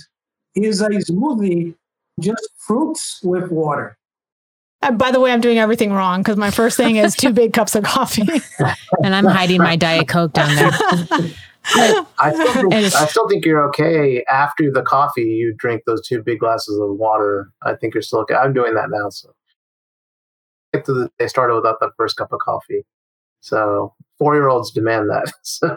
[0.55, 1.75] is a smoothie,
[2.21, 3.97] just fruits with water.
[4.87, 7.53] Uh, by the way, I'm doing everything wrong because my first thing is two big
[7.53, 8.23] cups of coffee.
[9.03, 10.71] and I'm hiding my Diet Coke down there.
[12.19, 15.25] I, still think, I still think you're okay after the coffee.
[15.25, 17.51] You drink those two big glasses of water.
[17.63, 18.35] I think you're still okay.
[18.35, 19.09] I'm doing that now.
[19.11, 19.35] So
[21.19, 22.85] they started without the first cup of coffee.
[23.41, 25.33] So four year olds demand that.
[25.43, 25.77] So.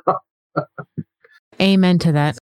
[1.62, 2.38] Amen to that.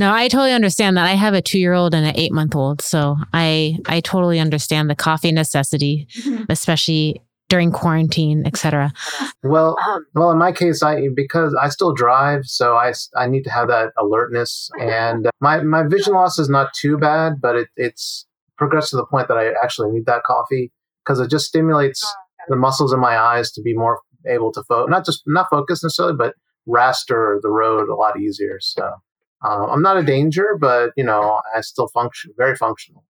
[0.00, 1.04] No, I totally understand that.
[1.04, 2.80] I have a two year old and an eight month old.
[2.80, 6.44] So I I totally understand the coffee necessity, mm-hmm.
[6.48, 8.94] especially during quarantine, etc.
[9.42, 13.42] Well, um, well, in my case, I because I still drive, so I, I need
[13.42, 17.68] to have that alertness, and my my vision loss is not too bad, but it,
[17.76, 20.72] it's progressed to the point that I actually need that coffee
[21.04, 22.00] because it just stimulates
[22.48, 25.82] the muscles in my eyes to be more able to focus, not just not focus
[25.82, 26.34] necessarily, but
[26.66, 28.58] raster the road a lot easier.
[28.60, 28.94] So
[29.42, 33.04] uh, I'm not a danger, but you know I still function very functional.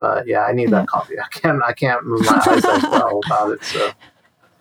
[0.00, 1.18] But yeah, I need that coffee.
[1.20, 3.64] I can't I can't move my eyes as well about it.
[3.64, 3.90] So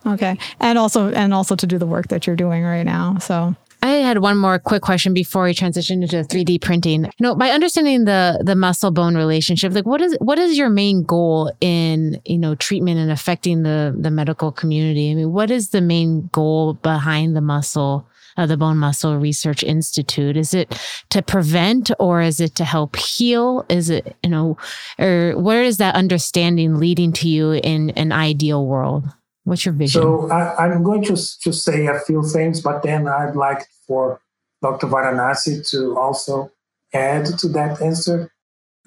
[0.08, 3.17] okay, and also and also to do the work that you're doing right now.
[3.17, 7.06] So I had one more quick question before we transition into 3D printing.
[7.06, 10.69] You know, by understanding the the muscle bone relationship, like what is what is your
[10.69, 15.12] main goal in you know treatment and affecting the the medical community?
[15.12, 19.63] I mean, what is the main goal behind the muscle of the Bone Muscle Research
[19.63, 20.38] Institute?
[20.38, 23.65] Is it to prevent or is it to help heal?
[23.70, 24.58] Is it, you know,
[25.00, 29.06] or where is that understanding leading to you in an ideal world?
[29.44, 30.02] What's your vision?
[30.02, 34.22] So I, am going to, to say a few things, but then I'd like for
[34.62, 34.88] Dr.
[34.88, 36.52] Varanasi to also
[36.94, 38.32] add to that answer.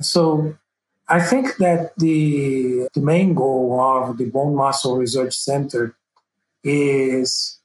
[0.01, 0.57] So
[1.09, 5.97] I think that the, the main goal of the Bone Muscle Research Center
[6.63, 7.59] is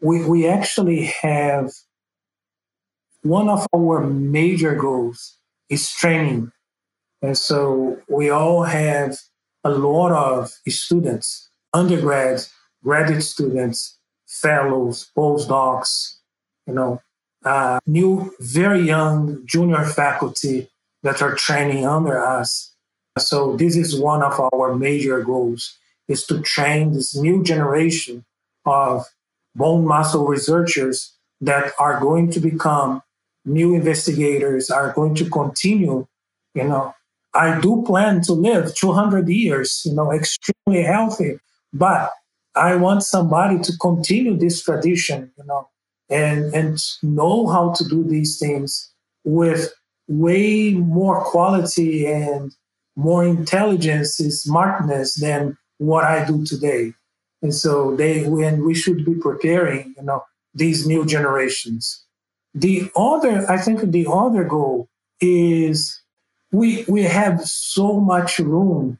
[0.00, 1.72] we, we actually have
[3.22, 6.52] one of our major goals is training.
[7.22, 9.18] And so we all have
[9.64, 12.52] a lot of students, undergrads,
[12.84, 16.18] graduate students, fellows, postdocs,
[16.66, 17.00] you know,
[17.44, 20.68] uh, new, very young junior faculty
[21.02, 22.74] that are training under us.
[23.18, 25.76] So this is one of our major goals
[26.08, 28.24] is to train this new generation
[28.64, 29.06] of
[29.56, 33.02] bone muscle researchers that are going to become
[33.44, 36.06] new investigators, are going to continue,
[36.54, 36.94] you know.
[37.34, 41.38] I do plan to live 200 years, you know, extremely healthy,
[41.72, 42.10] but
[42.54, 45.68] I want somebody to continue this tradition, you know,
[46.08, 48.90] and, and know how to do these things
[49.24, 49.72] with
[50.08, 52.54] way more quality and
[52.96, 56.94] more intelligence and smartness than what I do today.
[57.42, 62.04] And so they when we should be preparing, you know, these new generations.
[62.54, 64.88] The other, I think the other goal
[65.20, 66.00] is
[66.50, 68.98] we we have so much room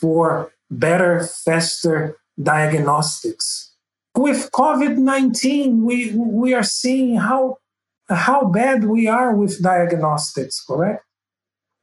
[0.00, 3.72] for better, faster diagnostics.
[4.16, 7.58] With COVID-19, we we are seeing how
[8.08, 11.04] how bad we are with diagnostics, correct?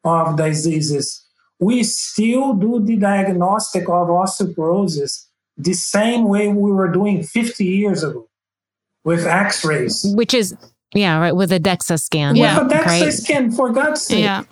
[0.04, 1.24] Of diseases.
[1.60, 8.04] We still do the diagnostic of osteoporosis the same way we were doing 50 years
[8.04, 8.28] ago
[9.04, 10.56] with x-rays which is
[10.94, 13.14] yeah right with a dexa scan yeah with a dexa right?
[13.14, 14.44] scan for god's sake yeah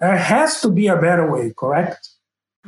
[0.00, 2.10] there has to be a better way correct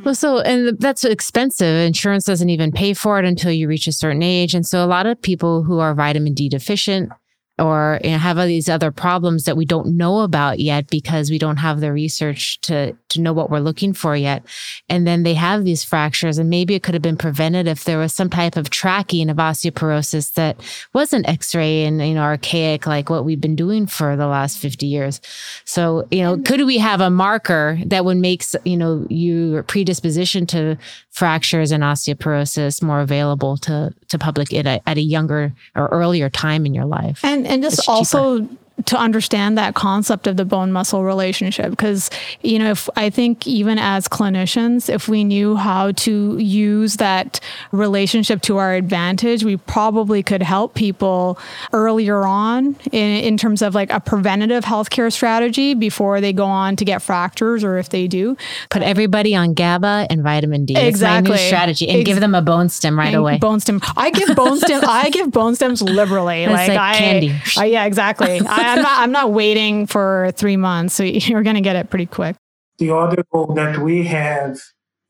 [0.04, 1.74] well, so, and that's expensive.
[1.84, 4.54] Insurance doesn't even pay for it until you reach a certain age.
[4.54, 7.10] And so, a lot of people who are vitamin D deficient
[7.58, 11.30] or you know, have all these other problems that we don't know about yet because
[11.30, 14.44] we don't have the research to to know what we're looking for yet.
[14.88, 17.98] And then they have these fractures and maybe it could have been prevented if there
[17.98, 20.56] was some type of tracking of osteoporosis that
[20.92, 24.86] wasn't x-ray and you know archaic like what we've been doing for the last 50
[24.86, 25.20] years.
[25.64, 30.46] So you know could we have a marker that would make you know your predisposition
[30.46, 30.78] to
[31.10, 36.30] fractures and osteoporosis more available to to public at a, at a younger or earlier
[36.30, 37.24] time in your life?
[37.24, 38.48] And and just also
[38.86, 42.10] to understand that concept of the bone muscle relationship because
[42.42, 47.40] you know if i think even as clinicians if we knew how to use that
[47.72, 51.38] relationship to our advantage we probably could help people
[51.72, 56.76] earlier on in, in terms of like a preventative healthcare strategy before they go on
[56.76, 58.36] to get fractures or if they do.
[58.70, 60.76] Put everybody on gaba and vitamin d.
[60.76, 61.88] Exactly It's my new strategy.
[61.88, 63.38] And Ex- give them a bone stim right away.
[63.38, 66.46] bone stim i give bone stim i give bone stims liberally.
[66.46, 67.34] Like, like, I, candy.
[67.56, 68.40] I, yeah exactly.
[68.48, 70.94] I, I'm not I'm not waiting for three months.
[70.94, 72.36] So you're going to get it pretty quick.
[72.78, 74.60] The other goal that we have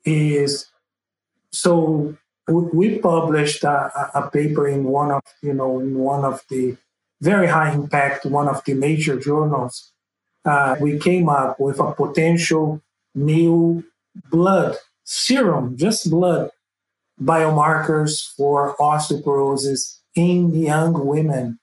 [0.04, 0.66] is
[1.52, 2.16] so
[2.48, 6.76] we published a, a, paper in one of you know in one of the
[7.20, 9.92] very high impact one of the major journals.
[10.44, 12.80] Uh, we came up with a potential
[13.14, 13.84] new
[14.30, 16.50] blood serum, just blood
[17.20, 21.57] biomarkers for osteoporosis in young women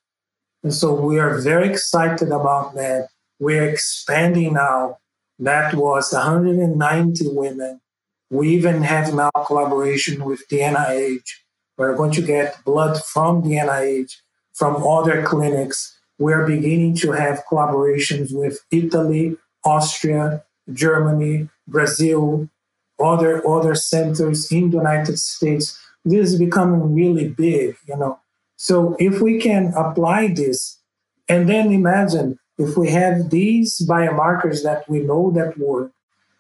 [0.66, 3.10] and so we are very excited about that.
[3.38, 4.98] We're expanding now.
[5.38, 7.82] That was 190 women.
[8.32, 11.30] We even have now collaboration with the NIH.
[11.78, 14.16] We're going to get blood from the NIH,
[14.56, 16.00] from other clinics.
[16.18, 22.50] We're beginning to have collaborations with Italy, Austria, Germany, Brazil,
[23.00, 25.80] other other centers in the United States.
[26.04, 28.20] This is becoming really big, you know.
[28.58, 30.80] So if we can apply this,
[31.28, 35.92] and then imagine if we have these biomarkers that we know that work,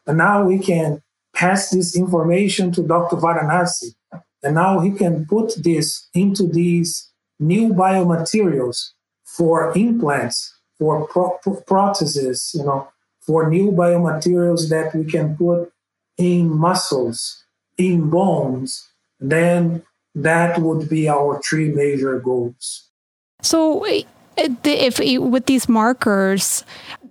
[0.07, 1.01] and now we can
[1.33, 3.17] pass this information to Dr.
[3.17, 3.95] Varanasi,
[4.43, 8.91] and now he can put this into these new biomaterials
[9.23, 12.87] for implants, for pro- pro- prostheses, you know,
[13.19, 15.71] for new biomaterials that we can put
[16.17, 17.43] in muscles,
[17.77, 18.87] in bones,
[19.19, 19.83] then
[20.15, 22.89] that would be our three major goals.
[23.41, 23.85] So,
[24.37, 26.63] if with these markers,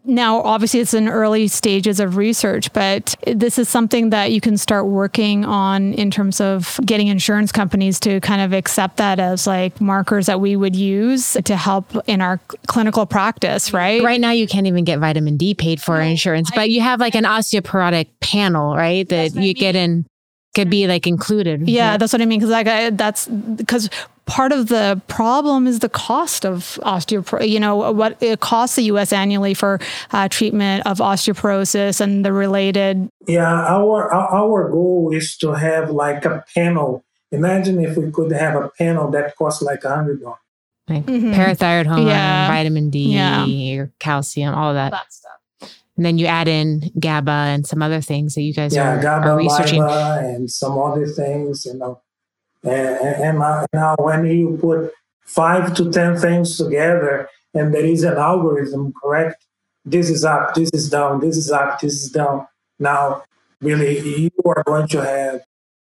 [0.04, 4.56] now obviously it's in early stages of research, but this is something that you can
[4.58, 9.46] start working on in terms of getting insurance companies to kind of accept that as
[9.46, 14.02] like markers that we would use to help in our clinical practice, right?
[14.02, 17.14] Right now, you can't even get vitamin D paid for insurance, but you have like
[17.14, 19.08] an osteoporotic panel, right?
[19.08, 20.06] That you get in
[20.54, 21.68] could be like included.
[21.68, 22.38] Yeah, that's what I mean.
[22.38, 23.90] Because like I, that's because
[24.26, 27.48] part of the problem is the cost of osteoporosis.
[27.48, 29.12] You know what it costs the U.S.
[29.12, 29.80] annually for
[30.12, 33.08] uh, treatment of osteoporosis and the related.
[33.26, 37.04] Yeah, our our goal is to have like a panel.
[37.30, 40.38] Imagine if we could have a panel that costs like a hundred dollars.
[40.86, 41.32] Like mm-hmm.
[41.32, 42.46] parathyroid hormone, yeah.
[42.46, 43.86] vitamin D, yeah.
[43.98, 44.92] calcium, all of that.
[44.92, 45.06] that
[45.96, 48.98] and then you add in BAIBA and some other things that you guys yeah, are,
[48.98, 49.82] BAIBA, are researching.
[49.82, 52.00] and some other things, you know.
[52.64, 54.92] And, and uh, now when you put
[55.24, 59.44] five to 10 things together and there is an algorithm, correct?
[59.84, 62.46] This is up, this is down, this is up, this is down.
[62.78, 63.22] Now,
[63.60, 65.42] really, you are going to have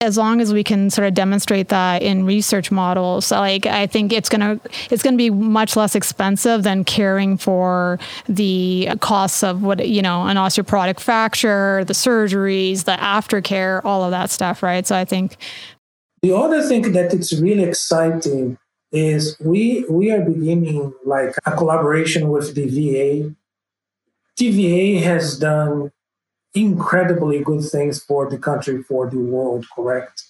[0.04, 4.12] as long as we can sort of demonstrate that in research models like i think
[4.12, 9.86] it's to it's to be much less expensive than caring for the costs of what
[9.88, 14.86] you know an osteoporotic fracture the surgeries the aftercare all of that stuff right?
[14.86, 15.36] So i think
[16.22, 18.56] the other thing that it's really exciting
[18.92, 23.34] is we we are beginning like a collaboration with the va
[24.36, 25.90] the va has done
[26.54, 30.22] incredibly good things for the country, for the world, correct?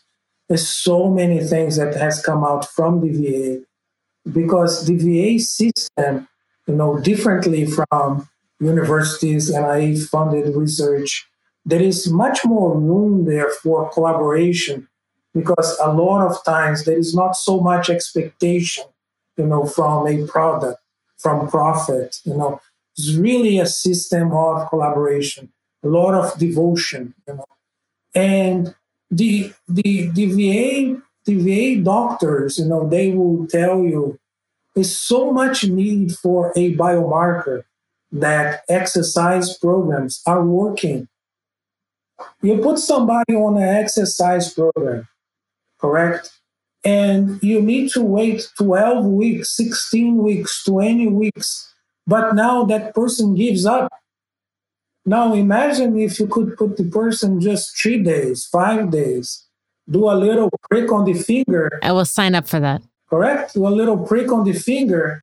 [0.48, 6.28] There's so many things that has come out from the VA because the VA system,
[6.66, 8.28] you know, differently from
[8.60, 11.26] universities and I funded research,
[11.64, 14.88] there is much more room there for collaboration
[15.34, 18.84] because a lot of times there is not so much expectation,
[19.36, 20.80] you know, from a product,
[21.18, 22.60] from profit, you know.
[22.96, 25.52] It's really a system of collaboration
[25.84, 27.46] a lot of devotion, you know.
[28.14, 28.74] And
[29.10, 34.18] the the the VA the VA doctors, you know, they will tell you
[34.74, 37.64] there's so much need for a biomarker
[38.12, 41.08] that exercise programs are working.
[42.42, 45.08] You put somebody on an exercise program,
[45.80, 46.30] correct?
[46.84, 51.72] And you need to wait 12 weeks, 16 weeks, 20 weeks.
[52.06, 53.90] But now that person gives up
[55.06, 59.46] now imagine if you could put the person just three days, five days,
[59.88, 61.78] do a little prick on the finger.
[61.82, 62.82] I will sign up for that.
[63.10, 63.54] Correct?
[63.54, 65.22] Do a little prick on the finger.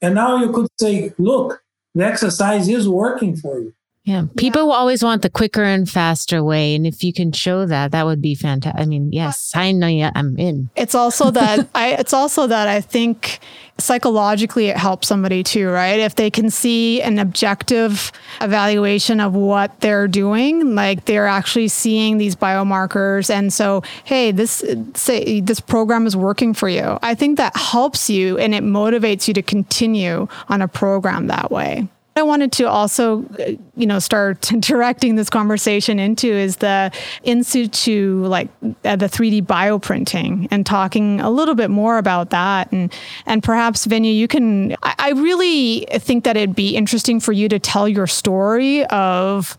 [0.00, 1.62] And now you could say, look,
[1.94, 3.74] the exercise is working for you.
[4.06, 4.26] Yeah.
[4.36, 4.74] People yeah.
[4.74, 6.76] always want the quicker and faster way.
[6.76, 8.80] And if you can show that, that would be fantastic.
[8.80, 10.70] I mean, yes, I know yeah, I'm in.
[10.76, 13.40] It's also that I it's also that I think
[13.78, 15.98] psychologically it helps somebody too, right?
[15.98, 22.16] If they can see an objective evaluation of what they're doing, like they're actually seeing
[22.16, 26.96] these biomarkers and so, hey, this say this program is working for you.
[27.02, 31.50] I think that helps you and it motivates you to continue on a program that
[31.50, 31.88] way.
[32.16, 36.90] I wanted to also, uh, you know, start directing this conversation into is the
[37.22, 38.48] in situ, like
[38.84, 42.92] uh, the 3D bioprinting, and talking a little bit more about that, and
[43.26, 44.72] and perhaps Venu, you can.
[44.82, 49.58] I, I really think that it'd be interesting for you to tell your story of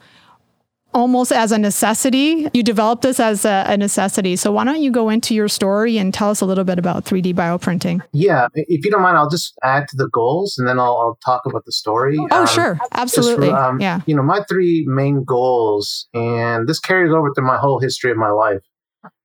[0.93, 2.47] almost as a necessity.
[2.53, 4.35] You developed this as a, a, necessity.
[4.35, 7.05] So why don't you go into your story and tell us a little bit about
[7.05, 8.01] 3D bioprinting?
[8.13, 11.19] Yeah, if you don't mind, I'll just add to the goals and then I'll, I'll
[11.23, 12.17] talk about the story.
[12.31, 12.79] Oh, um, sure.
[12.93, 13.49] Absolutely.
[13.49, 14.01] For, um, yeah.
[14.05, 18.17] You know, my three main goals, and this carries over through my whole history of
[18.17, 18.61] my life,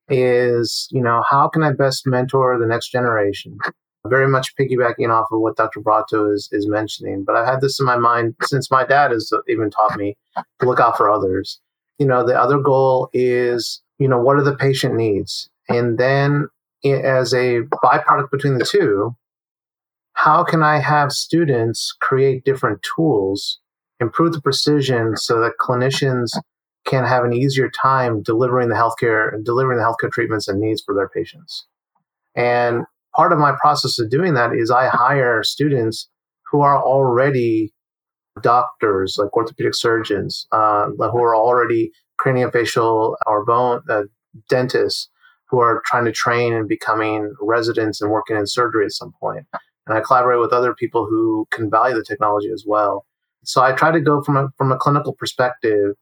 [0.09, 3.59] is, you know, how can I best mentor the next generation?
[4.07, 5.81] Very much piggybacking off of what Dr.
[5.81, 7.25] Brotto is, is mentioning.
[7.25, 10.67] But I've had this in my mind since my dad has even taught me to
[10.67, 11.61] look out for others.
[11.99, 15.49] You know, the other goal is, you know, what are the patient needs?
[15.69, 16.49] And then
[16.85, 19.15] as a byproduct between the two,
[20.15, 23.61] how can I have students create different tools,
[24.01, 26.31] improve the precision so that clinicians
[26.87, 30.83] can have an easier time delivering the healthcare and delivering the healthcare treatments and needs
[30.83, 31.67] for their patients.
[32.35, 32.85] And
[33.15, 36.09] part of my process of doing that is I hire students
[36.51, 37.73] who are already
[38.43, 41.91] doctors, like orthopedic surgeons, uh, who are already
[42.21, 44.03] craniofacial or bone uh,
[44.49, 45.09] dentists,
[45.49, 49.47] who are trying to train and becoming residents and working in surgery at some point.
[49.87, 53.05] And I collaborate with other people who can value the technology as well.
[53.45, 55.95] So I try to go from a, from a clinical perspective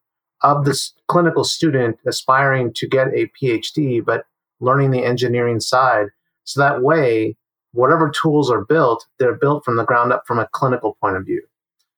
[0.43, 4.25] of this clinical student aspiring to get a PhD, but
[4.61, 6.09] learning the engineering side
[6.45, 7.37] so that way,
[7.73, 11.25] whatever tools are built, they're built from the ground up from a clinical point of
[11.25, 11.43] view.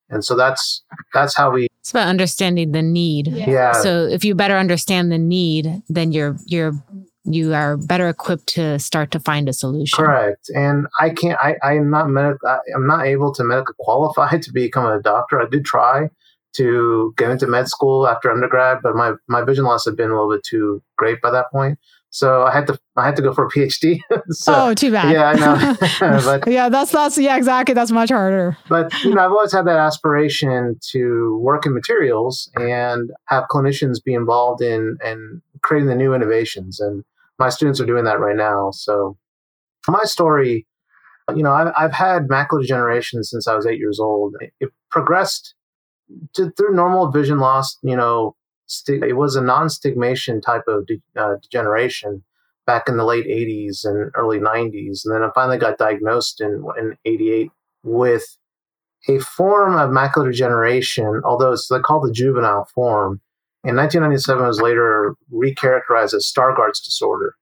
[0.09, 0.83] And so that's
[1.13, 3.27] that's how we It's about understanding the need.
[3.27, 3.49] Yeah.
[3.49, 3.71] yeah.
[3.71, 6.73] So if you better understand the need, then you're you're
[7.25, 9.95] you are better equipped to start to find a solution.
[9.95, 10.49] Correct.
[10.53, 14.51] And I can't I, I am not medical I'm not able to medically qualify to
[14.51, 15.41] become a doctor.
[15.41, 16.09] I did try
[16.57, 20.13] to get into med school after undergrad, but my, my vision loss had been a
[20.13, 21.79] little bit too great by that point.
[22.13, 23.99] So I had to I had to go for a PhD.
[24.29, 25.11] so, oh, too bad.
[25.11, 26.21] Yeah, I know.
[26.39, 27.73] but yeah, that's that's yeah, exactly.
[27.73, 28.55] That's much harder.
[28.69, 33.95] But you know, I've always had that aspiration to work in materials and have clinicians
[34.03, 36.79] be involved in and creating the new innovations.
[36.79, 37.03] And
[37.39, 38.69] my students are doing that right now.
[38.69, 39.17] So
[39.87, 40.67] my story,
[41.35, 44.35] you know, I've, I've had macular degeneration since I was eight years old.
[44.39, 45.55] It, it progressed
[46.35, 48.35] to, through normal vision loss, you know,
[48.87, 52.23] it was a non-stigmation type of de- uh, degeneration
[52.65, 55.01] back in the late 80s and early 90s.
[55.03, 57.51] And then I finally got diagnosed in, in 88
[57.83, 58.37] with
[59.09, 63.19] a form of macular degeneration, although it's called the juvenile form.
[63.65, 67.35] In 1997, it was later recharacterized as Stargardt's disorder.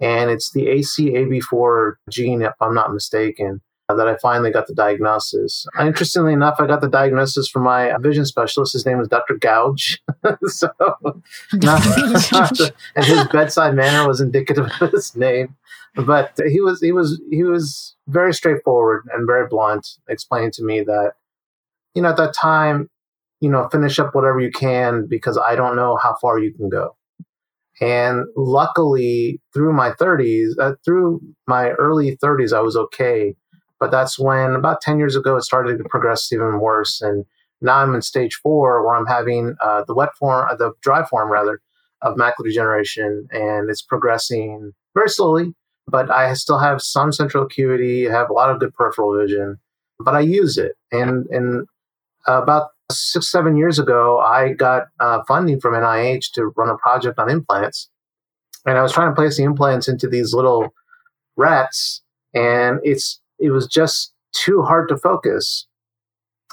[0.00, 5.66] And it's the ACAB4 gene, if I'm not mistaken that I finally got the diagnosis.
[5.78, 8.72] Interestingly enough, I got the diagnosis from my vision specialist.
[8.72, 9.34] His name was Dr.
[9.34, 9.98] Gouge.
[10.46, 11.20] so, not,
[11.52, 15.56] not the, and his bedside manner was indicative of his name.
[15.94, 20.80] But he was he was he was very straightforward and very blunt, explaining to me
[20.80, 21.12] that,
[21.94, 22.88] you know, at that time,
[23.40, 26.70] you know, finish up whatever you can because I don't know how far you can
[26.70, 26.96] go.
[27.80, 33.34] And luckily, through my 30s, uh, through my early 30s, I was okay
[33.82, 37.00] but that's when about 10 years ago, it started to progress even worse.
[37.00, 37.24] And
[37.60, 41.04] now I'm in stage four where I'm having uh, the wet form, uh, the dry
[41.04, 41.60] form rather,
[42.00, 43.26] of macular degeneration.
[43.32, 45.52] And it's progressing very slowly,
[45.88, 49.58] but I still have some central acuity, I have a lot of good peripheral vision,
[49.98, 50.76] but I use it.
[50.92, 51.66] And, and
[52.28, 57.18] about six, seven years ago, I got uh, funding from NIH to run a project
[57.18, 57.90] on implants.
[58.64, 60.72] And I was trying to place the implants into these little
[61.36, 62.00] rats,
[62.32, 65.66] and it's it was just too hard to focus.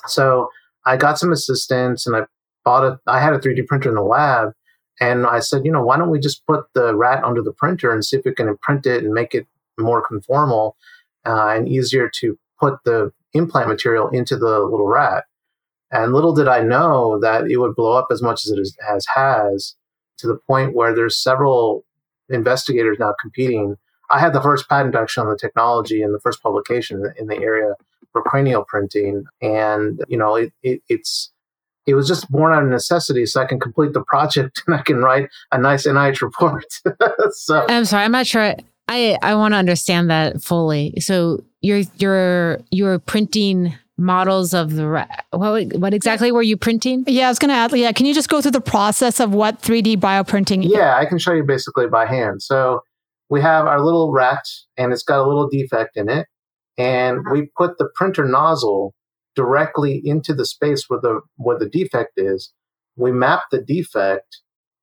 [0.08, 0.50] So
[0.86, 2.22] I got some assistance and I
[2.66, 4.54] bought a, I had a 3D printer in the lab.
[5.02, 7.94] And I said, you know, why don't we just put the rat under the printer
[7.94, 10.74] and see if we can imprint it and make it more conformal
[11.26, 15.24] uh, and easier to put the implant material into the little rat.
[15.92, 19.06] And little did I know that it would blow up as much as it has
[19.16, 19.76] has
[20.18, 21.86] to the point where there's several
[22.30, 23.78] investigators now competing
[24.10, 27.38] I had the first patent actually on the technology and the first publication in the
[27.38, 27.74] area
[28.12, 29.26] for cranial printing.
[29.42, 31.32] And, you know, it, it, it's,
[31.86, 34.82] it was just born out of necessity so I can complete the project and I
[34.82, 36.66] can write a nice NIH report.
[37.32, 38.56] so I'm sorry, I'm not sure.
[38.88, 40.96] I, I want to understand that fully.
[41.00, 47.04] So you're you're you're printing models of the what what exactly were you printing?
[47.06, 47.72] Yeah, I was going to add.
[47.74, 50.68] Yeah, can you just go through the process of what 3D bioprinting?
[50.68, 52.42] Yeah, I can show you basically by hand.
[52.42, 52.84] So
[53.30, 54.44] we have our little rat,
[54.78, 56.28] and it's got a little defect in it,
[56.78, 57.32] and uh-huh.
[57.32, 58.94] we put the printer nozzle
[59.36, 62.52] directly into the space where the where the defect is.
[62.96, 64.42] We map the defect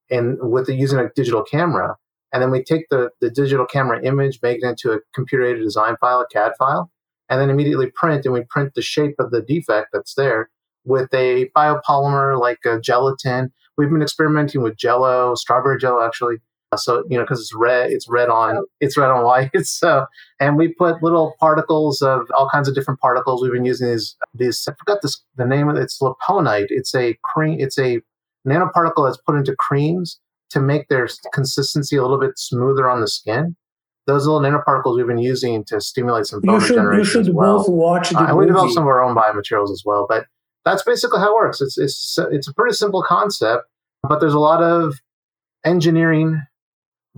[0.09, 1.97] and with the, using a digital camera,
[2.33, 5.63] and then we take the, the digital camera image, make it into a computer aided
[5.63, 6.91] design file, a CAD file,
[7.29, 8.25] and then immediately print.
[8.25, 10.51] And we print the shape of the defect that's there
[10.85, 13.53] with a biopolymer like a gelatin.
[13.77, 16.37] We've been experimenting with Jello, strawberry Jello actually.
[16.77, 19.51] So you know, because it's red, it's red on it's red on white.
[19.65, 20.07] So
[20.41, 23.43] and we put little particles of all kinds of different particles.
[23.43, 24.67] We've been using these these.
[24.69, 25.83] I forgot this the name of it.
[25.83, 26.67] It's Laponite.
[26.71, 27.61] It's a cream.
[27.61, 28.01] It's a
[28.47, 30.19] nanoparticle that's put into creams
[30.51, 33.57] to make their consistency a little bit smoother on the skin.
[34.07, 37.21] Those little nanoparticles we've been using to stimulate some bone you should, regeneration You should
[37.23, 37.59] as well.
[37.59, 38.35] both watch the uh, movie.
[38.35, 40.27] we developed some of our own biomaterials as well, but
[40.65, 41.61] that's basically how it works.
[41.61, 43.65] It's it's it's a pretty simple concept,
[44.09, 44.95] but there's a lot of
[45.65, 46.41] engineering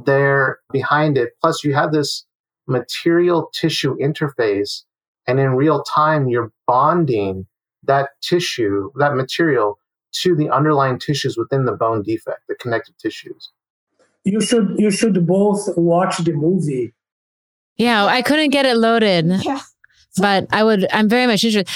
[0.05, 1.31] there behind it.
[1.41, 2.25] Plus, you have this
[2.67, 4.85] material tissue interface,
[5.27, 7.47] and in real time, you're bonding
[7.85, 9.79] that tissue, that material,
[10.13, 13.51] to the underlying tissues within the bone defect, the connective tissues.
[14.25, 16.95] You should you should both watch the movie.
[17.77, 19.27] Yeah, I couldn't get it loaded.
[19.43, 19.61] Yeah.
[20.19, 21.69] But I would I'm very much interested.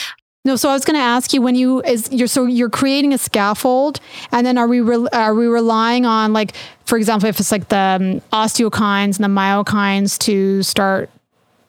[0.44, 3.12] No, so I was going to ask you when you is you're so you're creating
[3.12, 4.00] a scaffold,
[4.32, 7.68] and then are we re, are we relying on like for example if it's like
[7.68, 11.10] the um, osteokines and the myokines to start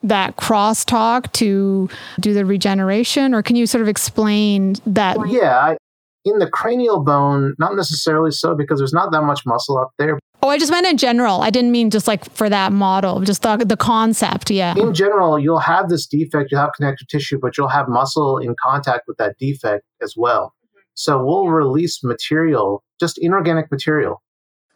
[0.02, 5.18] that crosstalk to do the regeneration, or can you sort of explain that?
[5.18, 5.76] Well, yeah, I,
[6.24, 10.18] in the cranial bone, not necessarily so because there's not that much muscle up there.
[10.44, 11.40] Oh, I just meant in general.
[11.40, 14.50] I didn't mean just like for that model, just the, the concept.
[14.50, 14.74] Yeah.
[14.76, 18.54] In general, you'll have this defect, you'll have connective tissue, but you'll have muscle in
[18.62, 20.52] contact with that defect as well.
[20.92, 24.22] So we'll release material, just inorganic material.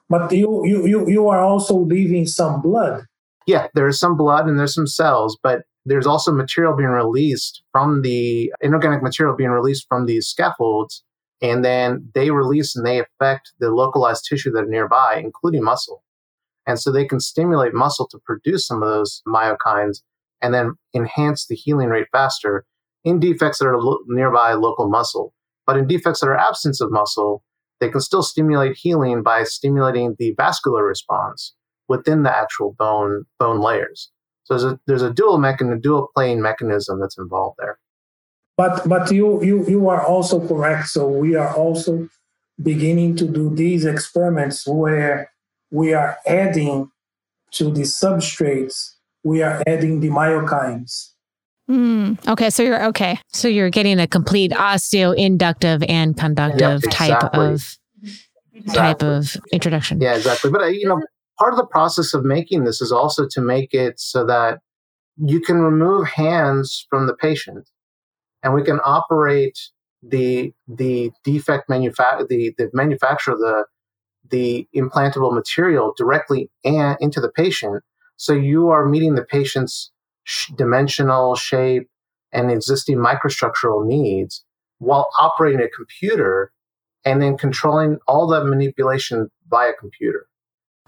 [0.08, 3.04] But you you you, you are also leaving some blood.
[3.46, 8.00] Yeah, there's some blood and there's some cells, but there's also material being released from
[8.00, 11.04] the inorganic material being released from these scaffolds
[11.40, 16.02] and then they release and they affect the localized tissue that are nearby, including muscle.
[16.66, 20.02] And so they can stimulate muscle to produce some of those myokines
[20.42, 22.64] and then enhance the healing rate faster
[23.04, 25.32] in defects that are lo- nearby local muscle.
[25.66, 27.42] But in defects that are absence of muscle,
[27.80, 31.54] they can still stimulate healing by stimulating the vascular response
[31.88, 34.10] within the actual bone bone layers.
[34.44, 37.78] So there's a there's a dual mechanism, dual plane mechanism that's involved there.
[38.58, 40.88] But but you you you are also correct.
[40.88, 42.08] So we are also
[42.60, 45.30] beginning to do these experiments where
[45.70, 46.90] we are adding
[47.52, 51.12] to the substrates, we are adding the myokines.
[51.70, 53.20] Mm, okay, so you're okay.
[53.32, 57.46] So you're getting a complete osteoinductive and conductive Yep, type exactly.
[57.46, 57.78] of
[58.74, 60.00] type of introduction.
[60.00, 60.50] Yeah, exactly.
[60.50, 61.00] But uh, you know,
[61.38, 64.60] part of the process of making this is also to make it so that
[65.16, 67.68] you can remove hands from the patient,
[68.42, 69.58] and we can operate
[70.02, 73.64] the the defect manufa- the the manufacture of the
[74.30, 77.82] the implantable material directly and into the patient.
[78.16, 79.90] So you are meeting the patient's
[80.24, 81.88] sh- dimensional shape
[82.32, 84.44] and existing microstructural needs
[84.78, 86.52] while operating a computer
[87.04, 90.26] and then controlling all that manipulation via computer.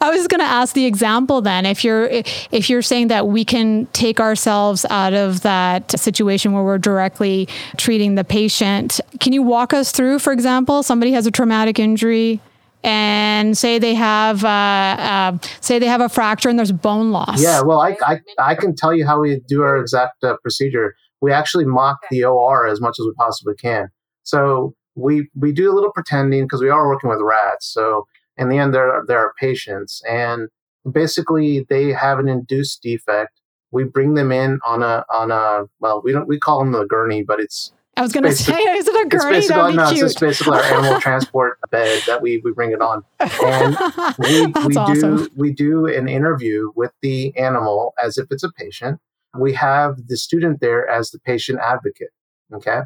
[0.03, 1.67] I was going to ask the example then.
[1.67, 6.63] If you're if you're saying that we can take ourselves out of that situation where
[6.63, 11.31] we're directly treating the patient, can you walk us through, for example, somebody has a
[11.31, 12.41] traumatic injury
[12.83, 17.43] and say they have uh, uh, say they have a fracture and there's bone loss.
[17.43, 20.95] Yeah, well, I, I, I can tell you how we do our exact uh, procedure.
[21.21, 23.89] We actually mock the OR as much as we possibly can.
[24.23, 27.67] So we we do a little pretending because we are working with rats.
[27.67, 28.07] So
[28.41, 30.49] in the end, there there are patients, and
[30.91, 33.41] basically they have an induced defect.
[33.71, 36.85] We bring them in on a on a well, we don't we call them the
[36.87, 39.15] gurney, but it's I was going to say, is it a gurney?
[39.15, 39.37] it's gurney?
[39.37, 40.07] basically That'd no, be it's cute.
[40.07, 43.03] just basically our animal transport bed that we we bring it on.
[43.21, 43.77] And
[44.19, 45.17] we, That's we awesome.
[45.17, 48.99] do we do an interview with the animal as if it's a patient.
[49.39, 52.11] We have the student there as the patient advocate.
[52.55, 52.81] Okay.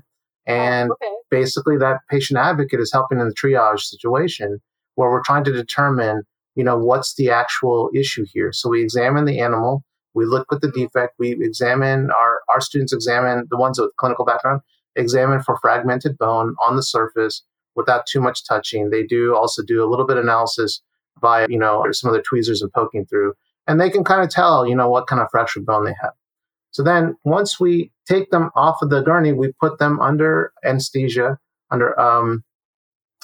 [0.47, 0.91] Oh, and
[1.31, 4.61] basically that patient advocate is helping in the triage situation
[4.95, 6.23] where we're trying to determine,
[6.55, 8.53] you know, what's the actual issue here.
[8.53, 9.85] So we examine the animal,
[10.15, 14.25] we look at the defect, we examine our our students examine the ones with clinical
[14.25, 14.61] background,
[14.97, 17.43] examine for fragmented bone on the surface.
[17.75, 18.91] without too much touching.
[18.91, 20.81] They do also do a little bit of analysis
[21.21, 23.35] by, you know, some of the tweezers and poking through.
[23.67, 26.13] And they can kind of tell, you know, what kind of fractured bone they have.
[26.71, 31.39] So then once we take them off of the gurney, we put them under anesthesia,
[31.71, 32.45] under um,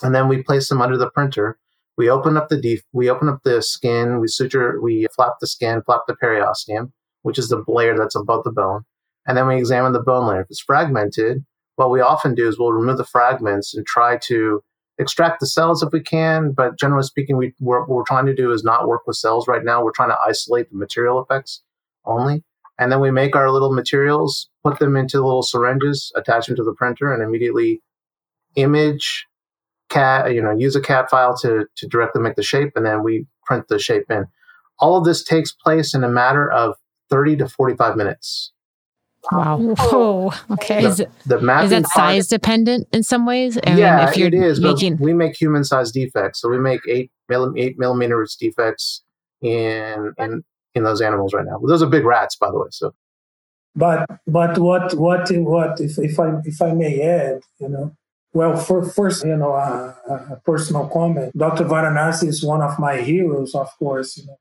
[0.03, 1.59] and then we place them under the printer.
[1.97, 5.47] We open up the def- we open up the skin, we suture, we flap the
[5.47, 6.93] skin, flap the periosteum,
[7.23, 8.83] which is the layer that's above the bone,
[9.27, 10.43] and then we examine the bone layer.
[10.43, 11.45] If it's fragmented,
[11.77, 14.63] what we often do is we'll remove the fragments and try to
[14.99, 16.53] extract the cells if we can.
[16.53, 19.65] But generally speaking, we, what we're trying to do is not work with cells right
[19.65, 19.83] now.
[19.83, 21.63] We're trying to isolate the material effects
[22.05, 22.45] only.
[22.79, 26.65] And then we make our little materials, put them into little syringes, attach them to
[26.65, 27.83] the printer, and immediately
[28.57, 29.27] image
[29.91, 33.03] cat, you know, use a CAD file to, to directly make the shape, and then
[33.03, 34.25] we print the shape in.
[34.79, 36.75] All of this takes place in a matter of
[37.11, 38.53] 30 to 45 minutes.
[39.31, 39.59] Wow.
[39.59, 40.33] Whoa.
[40.53, 40.81] Okay.
[40.83, 43.59] The, Is, it, the is that part- size dependent in some ways?
[43.67, 44.61] I yeah, mean, if you're it is.
[44.61, 49.03] making, But we make human size defects, so we make eight millim- eight millimeters defects
[49.43, 50.43] in in
[50.75, 51.61] in those animals right now.
[51.67, 52.69] Those are big rats, by the way.
[52.71, 52.95] So
[53.77, 57.93] But but what what what if, if I if I may add, you know,
[58.33, 61.37] well, for first, you know, a, a personal comment.
[61.37, 61.65] Dr.
[61.65, 64.17] Varanasi is one of my heroes, of course.
[64.17, 64.39] You know,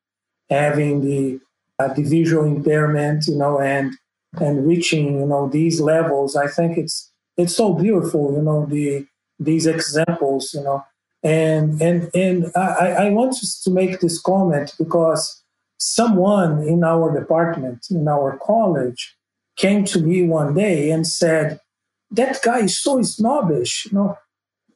[0.49, 1.39] having the
[1.79, 3.93] uh, the visual impairment, you know, and
[4.39, 6.35] and reaching, you know, these levels.
[6.35, 9.07] I think it's it's so beautiful, you know, the
[9.39, 10.85] these examples, you know,
[11.23, 15.41] and and and I, I want to make this comment because
[15.77, 19.15] someone in our department, in our college,
[19.55, 21.59] came to me one day and said,
[22.11, 23.85] "That guy is so snobbish.
[23.85, 24.17] You know,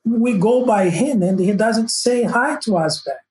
[0.06, 3.26] we go by him and he doesn't say hi to us back."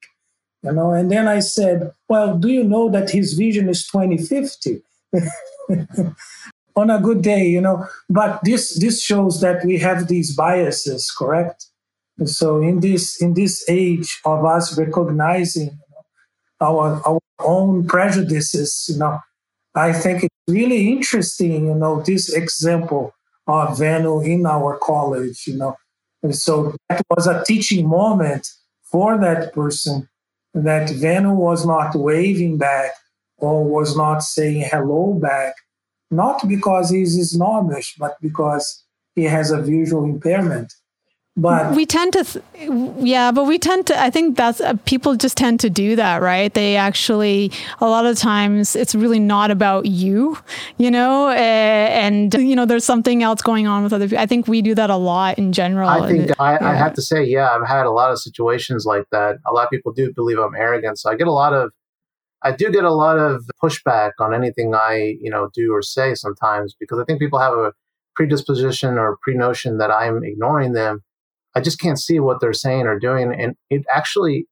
[0.62, 4.82] You know, and then I said, "Well, do you know that his vision is 2050?"
[6.74, 11.10] On a good day, you know, but this this shows that we have these biases,
[11.10, 11.66] correct?
[12.18, 16.04] And so in this in this age of us recognizing you know,
[16.60, 19.18] our our own prejudices, you know,
[19.74, 23.14] I think it's really interesting, you know, this example
[23.46, 25.76] of Venu in our college, you know.
[26.22, 28.48] And so that was a teaching moment
[28.84, 30.08] for that person
[30.54, 32.92] that Venu was not waving back
[33.38, 35.54] or was not saying hello back,
[36.10, 38.84] not because he's snobbish, but because
[39.14, 40.72] he has a visual impairment.
[41.34, 42.44] But we tend to, th-
[42.98, 46.20] yeah, but we tend to, I think that's, uh, people just tend to do that,
[46.20, 46.52] right?
[46.52, 50.36] They actually, a lot of times, it's really not about you,
[50.76, 54.22] you know, uh, and, you know, there's something else going on with other people.
[54.22, 55.88] I think we do that a lot in general.
[55.88, 59.04] I think I, I have to say, yeah, I've had a lot of situations like
[59.10, 59.36] that.
[59.46, 61.72] A lot of people do believe I'm arrogant, so I get a lot of,
[62.42, 66.14] I do get a lot of pushback on anything I, you know, do or say
[66.14, 67.72] sometimes because I think people have a
[68.16, 71.02] predisposition or pre-notion that I'm ignoring them.
[71.54, 74.46] I just can't see what they're saying or doing, and it actually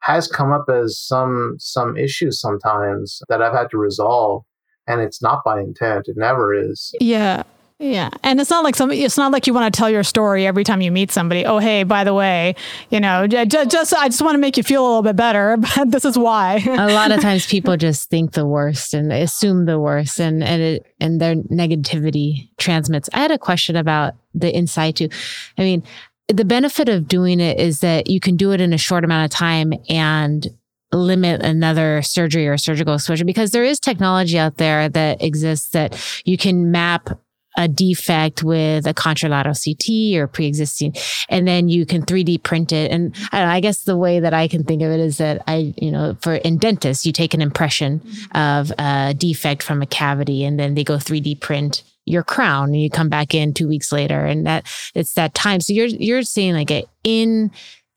[0.00, 4.44] has come up as some some issues sometimes that I've had to resolve,
[4.86, 6.08] and it's not by intent.
[6.08, 6.92] It never is.
[7.00, 7.42] Yeah.
[7.80, 8.10] Yeah.
[8.24, 10.64] And it's not like some it's not like you want to tell your story every
[10.64, 11.46] time you meet somebody.
[11.46, 12.56] Oh, hey, by the way,
[12.90, 15.14] you know, j- j- just I just want to make you feel a little bit
[15.14, 16.56] better, but this is why.
[16.66, 20.60] a lot of times people just think the worst and assume the worst and and
[20.60, 23.08] it, and their negativity transmits.
[23.12, 25.08] I had a question about the inside too.
[25.56, 25.84] I mean,
[26.28, 29.24] the benefit of doing it is that you can do it in a short amount
[29.24, 30.46] of time and
[30.92, 36.22] limit another surgery or surgical exposure because there is technology out there that exists that
[36.24, 37.10] you can map
[37.56, 40.94] a defect with a contralateral CT or pre-existing,
[41.28, 42.92] and then you can 3D print it.
[42.92, 45.42] And I, know, I guess the way that I can think of it is that
[45.48, 48.36] I, you know, for in dentists, you take an impression mm-hmm.
[48.36, 52.80] of a defect from a cavity, and then they go 3D print your crown, and
[52.80, 55.60] you come back in two weeks later, and that it's that time.
[55.60, 57.50] So you're you're seeing like a in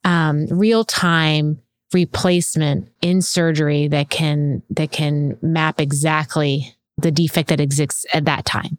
[0.04, 1.62] um, real time
[1.94, 8.46] replacement in surgery that can that can map exactly the defect that exists at that
[8.46, 8.78] time.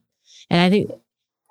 [0.51, 0.91] And I think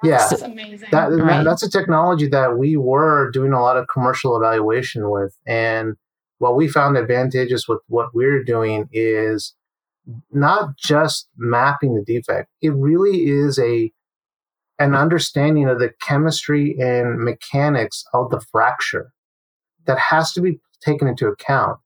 [0.04, 0.90] Yeah, That's amazing.
[0.92, 1.44] that, that- Right.
[1.44, 5.96] that's a technology that we were doing a lot of commercial evaluation with and
[6.40, 9.54] what we found advantageous with what we're doing is
[10.32, 13.92] not just mapping the defect it really is a
[14.82, 19.12] an understanding of the chemistry and mechanics of the fracture
[19.86, 21.78] that has to be taken into account.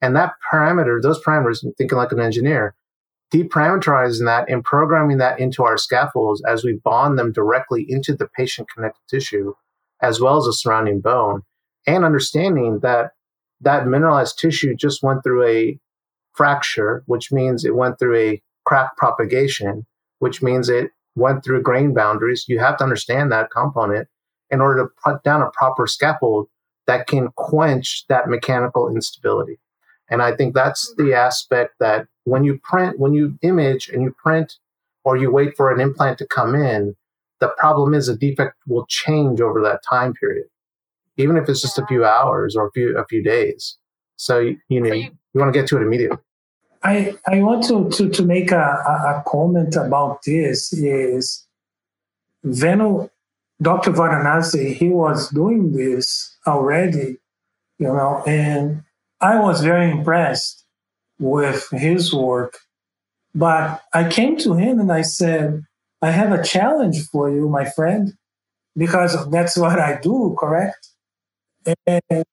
[0.00, 2.74] And that parameter those parameters thinking like an engineer
[3.34, 8.26] deparameterizing that and programming that into our scaffolds as we bond them directly into the
[8.26, 9.52] patient connective tissue
[10.00, 11.42] as well as the surrounding bone
[11.86, 13.10] and understanding that
[13.60, 15.78] that mineralized tissue just went through a
[16.38, 19.84] fracture which means it went through a crack propagation
[20.20, 24.08] which means it went through grain boundaries you have to understand that component
[24.50, 26.48] in order to put down a proper scaffold
[26.86, 29.58] that can quench that mechanical instability.
[30.10, 34.14] And I think that's the aspect that when you print, when you image and you
[34.22, 34.54] print
[35.04, 36.96] or you wait for an implant to come in,
[37.40, 40.46] the problem is a defect will change over that time period,
[41.18, 43.76] even if it's just a few hours or a few a few days.
[44.16, 46.18] So you know you, you want to get to it immediately.
[46.82, 51.44] I I want to to, to make a, a, comment about this is
[52.44, 53.08] Venu
[53.60, 53.90] Dr.
[53.90, 57.18] Varanasi, he was doing this already,
[57.78, 58.82] you know, and
[59.20, 60.64] I was very impressed
[61.18, 62.58] with his work.
[63.34, 65.64] But I came to him and I said,
[66.00, 68.14] I have a challenge for you, my friend,
[68.76, 70.88] because that's what I do, correct?
[71.86, 72.24] And,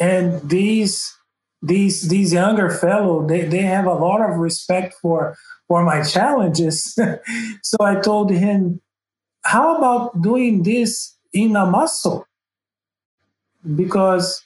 [0.00, 1.16] and these
[1.62, 5.36] these these younger fellow they, they have a lot of respect for
[5.68, 6.98] for my challenges.
[7.62, 8.80] so I told him,
[9.44, 12.26] how about doing this in a muscle?
[13.76, 14.44] Because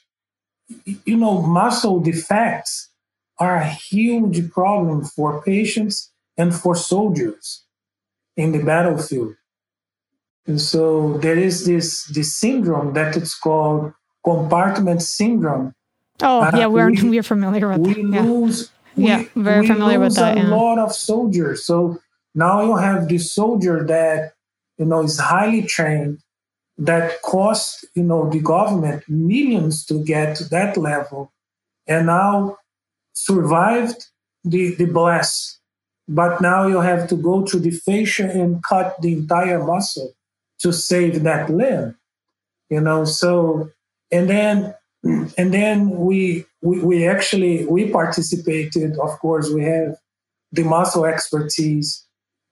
[1.05, 2.89] you know, muscle defects
[3.39, 7.63] are a huge problem for patients and for soldiers
[8.35, 9.35] in the battlefield.
[10.47, 13.93] And so there is this, this syndrome that it's called
[14.23, 15.73] compartment syndrome.
[16.21, 18.25] Oh, uh, yeah, we're, we, we're familiar with we that.
[18.25, 19.19] Lose, yeah.
[19.19, 20.37] We, yeah, very familiar with that.
[20.37, 20.47] a yeah.
[20.47, 21.65] lot of soldiers.
[21.65, 21.99] So
[22.33, 24.33] now you have this soldier that,
[24.77, 26.19] you know, is highly trained,
[26.77, 31.31] that cost, you know, the government millions to get to that level,
[31.87, 32.57] and now
[33.13, 34.07] survived
[34.43, 35.59] the, the blast.
[36.07, 40.13] But now you have to go to the fascia and cut the entire muscle
[40.59, 41.97] to save that limb.
[42.69, 43.71] You know, so
[44.11, 44.73] and then
[45.05, 49.95] and then we we, we actually we participated, of course, we have
[50.51, 52.05] the muscle expertise.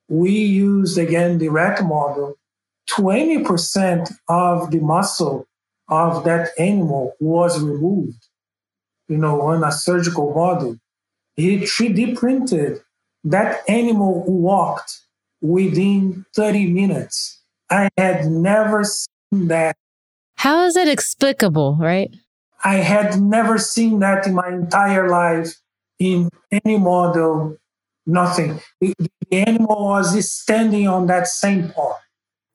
[0.08, 2.36] We used again the rat model
[2.90, 5.46] 20% of the muscle
[5.88, 8.28] of that animal was removed,
[9.08, 10.76] you know, on a surgical model.
[11.36, 12.80] He 3D printed
[13.24, 15.00] that animal walked
[15.40, 17.40] within 30 minutes.
[17.70, 19.76] I had never seen that.
[20.36, 22.14] How is it explicable, right?
[22.64, 25.54] I had never seen that in my entire life
[25.98, 27.56] in any model,
[28.06, 28.60] nothing.
[28.80, 28.94] The,
[29.32, 31.96] animal was standing on that same part.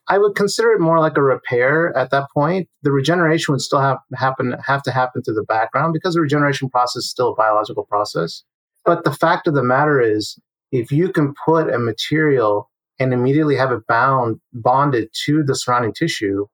[0.08, 2.68] I would consider it more like a repair at that point.
[2.84, 6.70] The regeneration would still have happen have to happen through the background because the regeneration
[6.70, 8.44] process is still a biological process.
[8.86, 10.40] But the fact of the matter is,
[10.72, 15.94] if you can put a material and immediately have it bound bonded to the surrounding
[15.94, 16.48] tissue,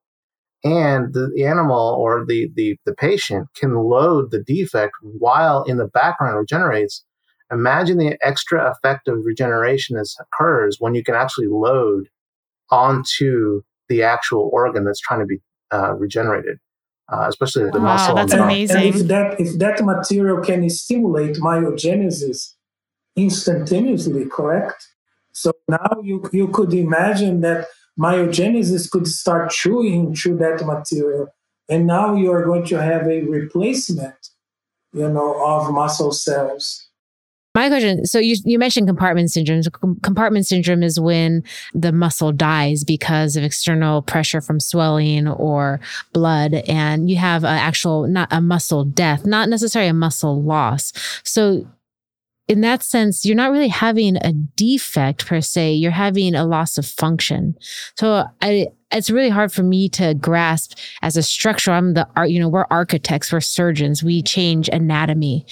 [0.65, 5.87] and the animal or the, the, the patient can load the defect while in the
[5.87, 7.05] background regenerates,
[7.51, 12.09] imagine the extra effect of regeneration that occurs when you can actually load
[12.71, 15.37] onto the actual organ that's trying to be
[15.71, 16.57] uh, regenerated,
[17.13, 18.15] uh, especially the wow, muscle.
[18.15, 18.77] That's and amazing.
[18.77, 22.55] And if that if that material can stimulate myogenesis
[23.15, 24.87] instantaneously, correct?
[25.31, 27.67] So now you you could imagine that
[27.99, 31.27] myogenesis could start chewing through that material,
[31.69, 34.29] and now you are going to have a replacement,
[34.93, 36.85] you know, of muscle cells.
[37.55, 39.61] My question so you, you mentioned compartment syndrome.
[40.03, 41.41] Compartment syndrome is when
[41.73, 45.79] the muscle dies because of external pressure from swelling or
[46.11, 50.91] blood, and you have an actual, not a muscle death, not necessarily a muscle loss.
[51.23, 51.65] So
[52.47, 55.73] in that sense, you're not really having a defect per se.
[55.73, 57.57] You're having a loss of function.
[57.97, 61.71] So I, it's really hard for me to grasp as a structure.
[61.71, 65.45] I'm the art, you know, we're architects, we're surgeons, we change anatomy.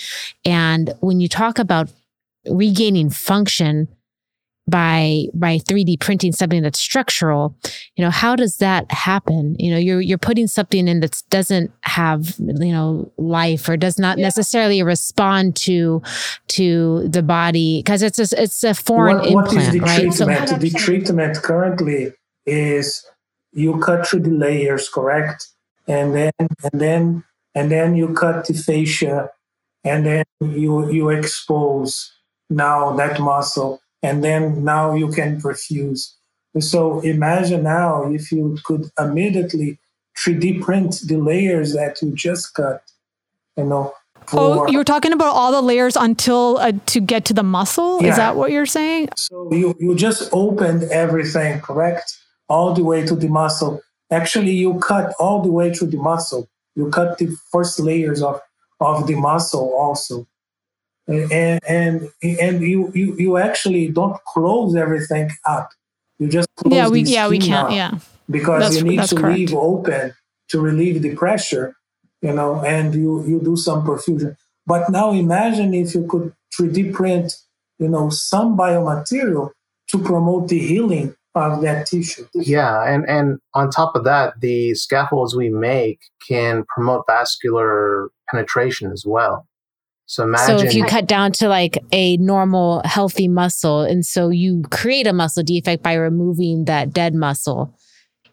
[0.45, 1.91] And when you talk about
[2.47, 3.87] regaining function,
[4.67, 7.55] by by 3D printing something that's structural,
[7.95, 9.55] you know, how does that happen?
[9.59, 13.99] You know, you're you're putting something in that doesn't have, you know, life or does
[13.99, 14.25] not yeah.
[14.25, 16.01] necessarily respond to
[16.49, 19.99] to the body because it's a, it's a foreign what, implant, what is the right?
[19.99, 20.49] Treatment?
[20.49, 22.13] So, the treatment currently
[22.45, 23.05] is
[23.51, 25.47] you cut through the layers, correct?
[25.87, 29.29] And then and then and then you cut the fascia
[29.83, 32.13] and then you you expose
[32.49, 36.13] now that muscle and then now you can perfuse.
[36.59, 39.79] So imagine now if you could immediately
[40.19, 42.83] 3D print the layers that you just cut,
[43.57, 43.93] you know.
[44.33, 48.01] oh, you're talking about all the layers until uh, to get to the muscle?
[48.01, 48.09] Yeah.
[48.09, 49.09] Is that what you're saying?
[49.17, 52.15] So you, you just opened everything, correct?
[52.49, 53.81] All the way to the muscle.
[54.11, 56.47] Actually, you cut all the way to the muscle.
[56.75, 58.39] You cut the first layers of,
[58.79, 60.27] of the muscle also
[61.07, 65.69] and and and you you you actually don't close everything up.
[66.19, 67.97] You just yeah we yeah we can't yeah
[68.29, 69.37] because That's- you need to correct.
[69.37, 70.13] leave open
[70.49, 71.75] to relieve the pressure,
[72.21, 74.35] you know, and you, you do some perfusion.
[74.67, 77.33] But now imagine if you could 3D print,
[77.79, 79.49] you know, some biomaterial
[79.89, 82.27] to promote the healing of that tissue.
[82.35, 88.91] Yeah, and and on top of that, the scaffolds we make can promote vascular penetration
[88.91, 89.47] as well.
[90.05, 94.29] So imagine So if you cut down to like a normal healthy muscle, and so
[94.29, 97.77] you create a muscle defect by removing that dead muscle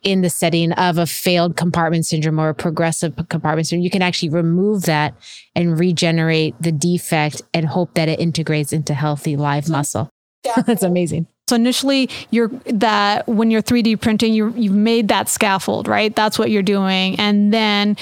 [0.02, 4.02] in the setting of a failed compartment syndrome or a progressive compartment syndrome, you can
[4.02, 5.14] actually remove that
[5.54, 10.08] and regenerate the defect and hope that it integrates into healthy live muscle.
[10.66, 11.26] That's amazing.
[11.50, 16.14] So initially, you're that when you're 3D printing, you you've made that scaffold, right?
[16.14, 17.96] That's what you're doing, and then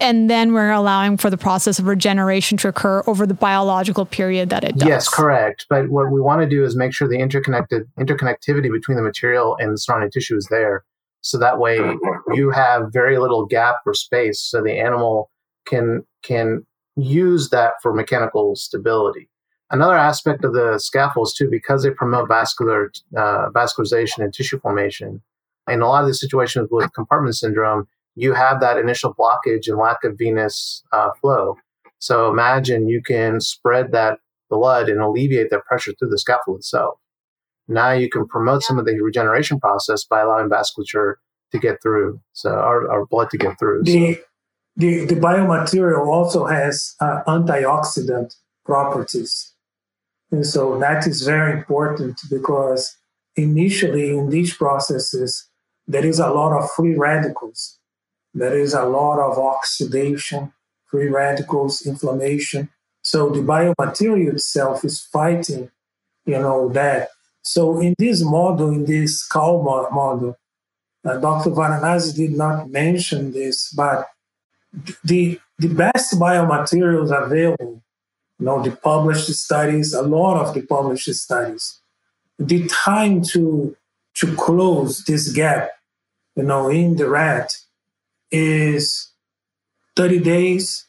[0.00, 4.48] and then we're allowing for the process of regeneration to occur over the biological period
[4.48, 4.88] that it does.
[4.88, 5.66] Yes, correct.
[5.68, 9.58] But what we want to do is make sure the interconnected interconnectivity between the material
[9.60, 10.84] and the surrounding tissue is there.
[11.20, 11.76] So that way
[12.32, 15.30] you have very little gap or space so the animal
[15.66, 16.66] can can
[16.96, 19.28] use that for mechanical stability.
[19.70, 25.22] Another aspect of the scaffolds too, because they promote vascular uh, vascularization and tissue formation,
[25.68, 29.78] in a lot of the situations with compartment syndrome, you have that initial blockage and
[29.78, 31.56] lack of venous uh, flow.
[32.00, 34.18] So imagine you can spread that
[34.48, 36.98] blood and alleviate that pressure through the scaffold itself.
[37.68, 41.14] Now you can promote some of the regeneration process by allowing vasculature
[41.52, 43.84] to get through, so our, our blood to get through.
[43.86, 44.20] So- The,
[44.76, 49.49] the, the biomaterial also has uh, antioxidant properties.
[50.30, 52.96] And so that is very important because
[53.36, 55.48] initially in these processes,
[55.86, 57.78] there is a lot of free radicals.
[58.32, 60.52] There is a lot of oxidation,
[60.86, 62.68] free radicals, inflammation.
[63.02, 65.70] So the biomaterial itself is fighting,
[66.26, 67.08] you know, that.
[67.42, 69.60] So in this model, in this cow
[69.90, 70.36] model,
[71.04, 71.50] uh, Dr.
[71.50, 74.06] Varanasi did not mention this, but
[75.02, 77.82] the the best biomaterials available,
[78.40, 81.80] you know, the published studies, a lot of the published studies,
[82.38, 83.76] the time to
[84.14, 85.70] to close this gap,
[86.34, 87.52] you know, in the rat
[88.32, 89.12] is
[89.96, 90.86] 30 days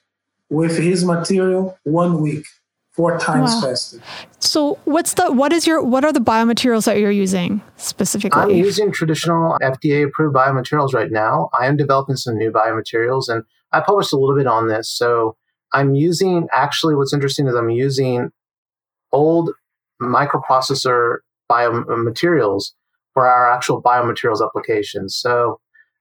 [0.50, 2.46] with his material, one week,
[2.94, 3.62] four times Wow.
[3.70, 4.00] faster.
[4.40, 8.42] So what's the what is your what are the biomaterials that you're using specifically?
[8.42, 11.50] I'm using traditional FDA approved biomaterials right now.
[11.58, 14.90] I am developing some new biomaterials and I published a little bit on this.
[14.90, 15.36] So
[15.74, 18.32] I'm using actually what's interesting is I'm using
[19.12, 19.52] old
[20.02, 21.18] microprocessor
[21.50, 22.72] biomaterials
[23.14, 25.16] for our actual biomaterials applications.
[25.16, 25.60] So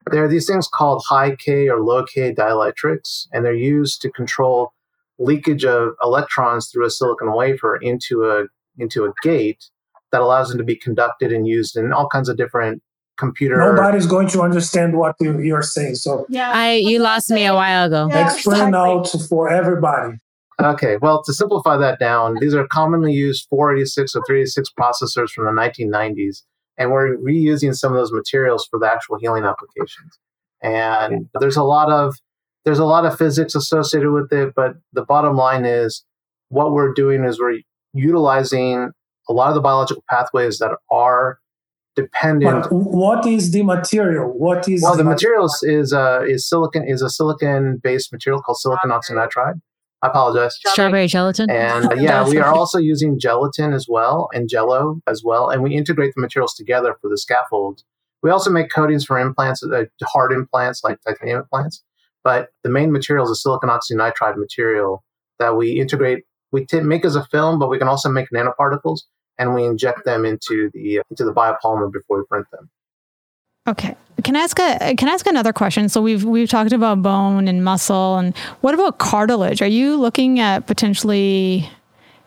[0.09, 4.11] there are these things called high K or low K dielectrics, and they're used to
[4.11, 4.73] control
[5.19, 8.45] leakage of electrons through a silicon wafer into a
[8.77, 9.65] into a gate
[10.11, 12.81] that allows them to be conducted and used in all kinds of different
[13.21, 13.55] computer.
[13.55, 15.95] Nobody's going to understand what you, you're saying.
[15.95, 16.51] So yeah.
[16.51, 18.09] I you lost me a while ago.
[18.09, 18.79] Yeah, explain exactly.
[18.79, 20.17] out for everybody.
[20.59, 25.45] Okay, well, to simplify that down, these are commonly used 486 or 386 processors from
[25.45, 26.43] the 1990s,
[26.77, 30.19] and we're reusing some of those materials for the actual healing applications.
[30.61, 32.15] And there's a lot of
[32.65, 36.03] there's a lot of physics associated with it, but the bottom line is
[36.49, 37.61] what we're doing is we're
[37.93, 38.91] utilizing
[39.29, 41.39] a lot of the biological pathways that are
[41.95, 44.27] dependent But what is the material?
[44.27, 48.41] What is well, the ma- materials is uh, is silicon is a silicon based material
[48.41, 49.61] called silicon oxynitride.
[50.03, 50.57] I apologize.
[50.65, 51.51] Strawberry gelatin.
[51.51, 55.61] And uh, yeah, we are also using gelatin as well and jello as well, and
[55.61, 57.83] we integrate the materials together for the scaffold.
[58.23, 61.83] We also make coatings for implants, uh, hard implants like titanium implants.
[62.23, 65.03] But the main material is a silicon oxynitride material
[65.39, 66.23] that we integrate.
[66.51, 69.01] We t- make as a film, but we can also make nanoparticles,
[69.41, 72.69] and we inject them into the into the biopolymer before we print them.
[73.67, 73.95] Okay.
[74.23, 75.89] Can I ask a can I ask another question?
[75.89, 79.61] So we've we've talked about bone and muscle and what about cartilage?
[79.61, 81.67] Are you looking at potentially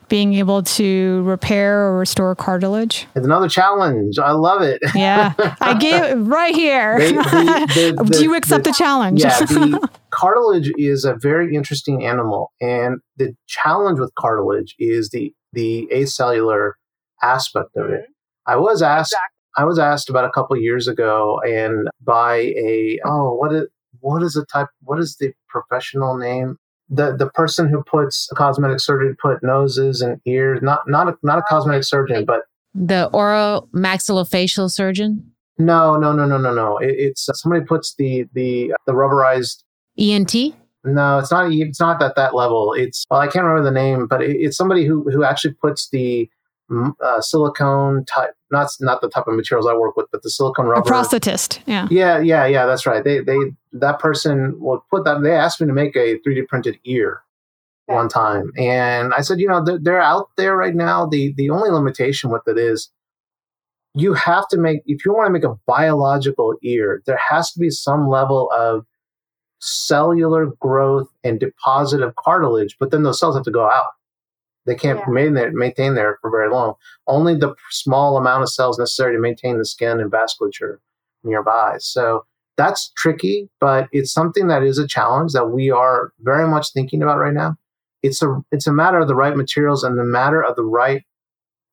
[0.08, 3.06] being able to repair or restore cartilage?
[3.16, 4.18] It's another challenge.
[4.18, 4.80] I love it.
[4.94, 5.32] Yeah.
[5.60, 6.98] I gave it right here.
[6.98, 9.22] They- the- the- Do you the- accept the, challenge?
[9.22, 15.32] yeah, the cartilage is a very interesting animal, and the challenge with cartilage is the
[15.52, 16.72] the acellular
[17.25, 18.03] aspect of it.
[18.03, 18.53] Mm-hmm.
[18.53, 19.14] I was asked.
[19.57, 23.66] I was asked about a couple years ago, and by a oh, what is
[24.01, 24.68] what is the type?
[24.83, 26.57] What is the professional name?
[26.89, 30.61] The the person who puts cosmetic surgery put noses and ears.
[30.62, 32.43] Not not a, not a oh, cosmetic surgeon, but
[32.75, 36.79] The oral maxillofacial surgeon, no no no no no no.
[36.79, 39.62] It, it's uh, somebody puts the the uh, the rubberized
[39.99, 40.35] ENT.
[40.85, 41.51] No, it's not.
[41.51, 42.75] It's not at that level.
[42.75, 45.89] It's well, I can't remember the name, but it, it's somebody who who actually puts
[45.89, 46.29] the
[46.70, 50.66] uh, silicone type, not not the type of materials I work with, but the silicone
[50.66, 50.88] rubber.
[50.88, 51.86] A prosthetist, yeah.
[51.90, 52.66] Yeah, yeah, yeah.
[52.66, 53.04] That's right.
[53.04, 53.36] They they
[53.72, 55.22] that person will put that.
[55.22, 57.22] They asked me to make a 3D printed ear
[57.86, 61.06] one time, and I said, you know, they're, they're out there right now.
[61.06, 62.90] The the only limitation with it is
[63.94, 67.60] you have to make if you want to make a biological ear, there has to
[67.60, 68.86] be some level of
[69.60, 73.92] cellular growth and deposit of cartilage, but then those cells have to go out.
[74.66, 75.12] They can't yeah.
[75.12, 76.74] maintain, there, maintain there for very long.
[77.06, 80.78] Only the small amount of cells necessary to maintain the skin and vasculature
[81.22, 81.76] nearby.
[81.78, 82.24] So
[82.56, 87.02] that's tricky, but it's something that is a challenge that we are very much thinking
[87.02, 87.56] about right now.
[88.02, 91.02] It's a it's a matter of the right materials and the matter of the right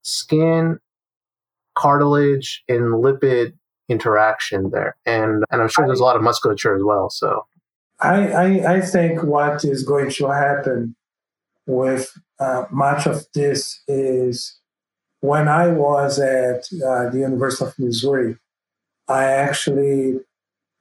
[0.01, 0.79] skin,
[1.75, 3.53] cartilage, and lipid
[3.89, 4.95] interaction there.
[5.05, 7.09] And and I'm sure there's a lot of musculature as well.
[7.09, 7.45] So
[7.99, 10.95] I, I, I think what is going to happen
[11.65, 14.59] with uh, much of this is
[15.21, 18.37] when I was at uh, the University of Missouri,
[19.07, 20.19] I actually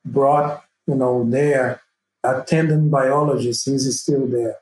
[0.05, 1.83] brought, you know, there
[2.25, 3.69] a tendon biologist.
[3.69, 4.57] He's still there.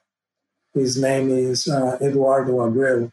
[0.75, 3.11] His name is uh, Eduardo Abreu.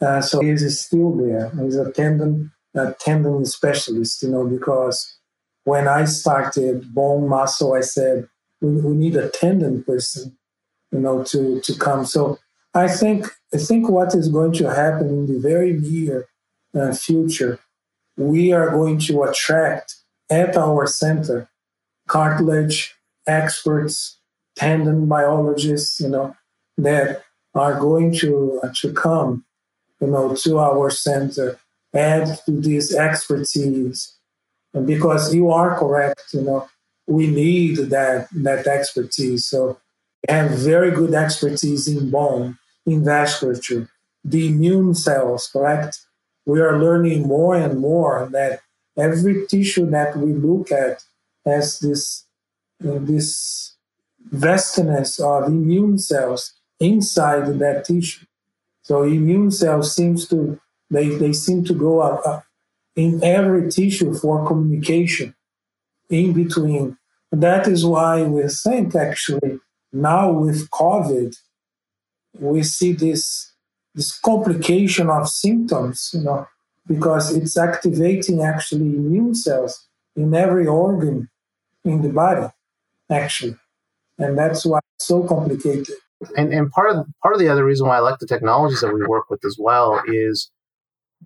[0.00, 1.50] Uh, so he's still there.
[1.60, 5.18] He's a tendon, a tendon specialist, you know, because
[5.64, 8.28] when I started bone muscle, I said,
[8.60, 10.37] we, we need a tendon person,
[10.92, 12.04] you know, to to come.
[12.04, 12.38] So
[12.74, 16.26] I think I think what is going to happen in the very near
[16.74, 17.58] uh, future,
[18.16, 19.96] we are going to attract
[20.30, 21.48] at our center
[22.06, 22.94] cartilage
[23.26, 24.18] experts,
[24.56, 26.34] tendon biologists, you know,
[26.76, 27.22] that
[27.54, 29.44] are going to uh, to come,
[30.00, 31.58] you know, to our center,
[31.94, 34.14] add to this expertise,
[34.74, 36.68] and because you are correct, you know,
[37.06, 39.46] we need that that expertise.
[39.46, 39.78] So
[40.28, 43.88] have very good expertise in bone, in vasculature,
[44.24, 46.00] the immune cells, correct?
[46.46, 48.60] We are learning more and more that
[48.96, 51.04] every tissue that we look at
[51.44, 52.24] has this
[52.84, 53.76] uh, this
[54.30, 58.26] vastness of immune cells inside that tissue.
[58.82, 60.60] So immune cells seems to
[60.90, 62.44] they, they seem to go up, up
[62.96, 65.34] in every tissue for communication
[66.08, 66.96] in between.
[67.30, 69.60] That is why we think actually
[69.92, 71.34] now with COVID,
[72.38, 73.52] we see this
[73.94, 76.46] this complication of symptoms, you know,
[76.86, 81.28] because it's activating actually immune cells in every organ
[81.84, 82.46] in the body,
[83.10, 83.56] actually.
[84.18, 85.94] And that's why it's so complicated.
[86.36, 88.92] And and part of part of the other reason why I like the technologies that
[88.92, 90.50] we work with as well is,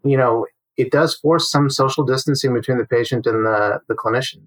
[0.05, 0.47] you know,
[0.77, 4.43] it does force some social distancing between the patient and the, the clinician.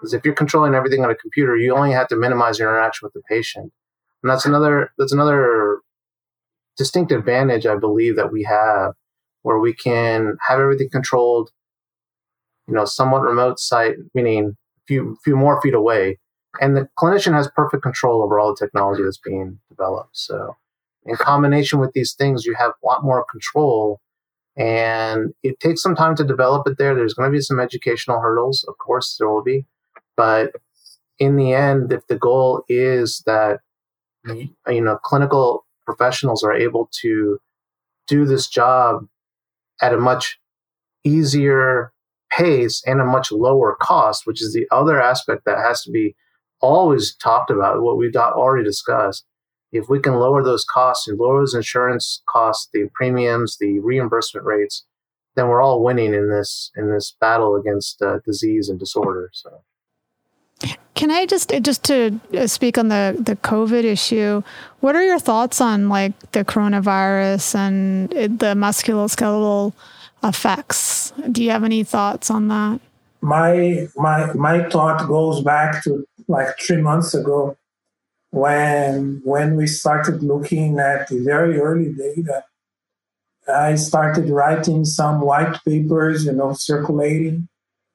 [0.00, 3.04] Because if you're controlling everything on a computer, you only have to minimize your interaction
[3.06, 3.70] with the patient.
[4.22, 5.80] And that's another that's another
[6.76, 8.94] distinct advantage I believe that we have
[9.42, 11.50] where we can have everything controlled,
[12.66, 16.18] you know, somewhat remote site, meaning a few few more feet away.
[16.60, 20.16] And the clinician has perfect control over all the technology that's being developed.
[20.16, 20.56] So
[21.04, 24.00] in combination with these things, you have a lot more control
[24.56, 26.94] and it takes some time to develop it there.
[26.94, 28.64] There's going to be some educational hurdles.
[28.68, 29.64] Of course, there will be.
[30.20, 30.52] But
[31.18, 33.60] in the end, if the goal is that
[34.26, 37.38] you know clinical professionals are able to
[38.06, 39.06] do this job
[39.80, 40.38] at a much
[41.04, 41.94] easier
[42.30, 46.14] pace and a much lower cost, which is the other aspect that has to be
[46.60, 49.24] always talked about, what we've already discussed.
[49.72, 54.44] If we can lower those costs and lower those insurance costs, the premiums, the reimbursement
[54.44, 54.84] rates,
[55.34, 59.30] then we're all winning in this in this battle against uh, disease and disorder.
[59.32, 59.62] So.
[61.00, 64.42] Can I just just to uh, speak on the the COVID issue?
[64.80, 69.72] What are your thoughts on like the coronavirus and the musculoskeletal
[70.22, 71.12] effects?
[71.32, 72.80] Do you have any thoughts on that?
[73.22, 77.56] My my my thought goes back to like three months ago
[78.30, 82.44] when when we started looking at the very early data.
[83.48, 87.48] I started writing some white papers, you know, circulating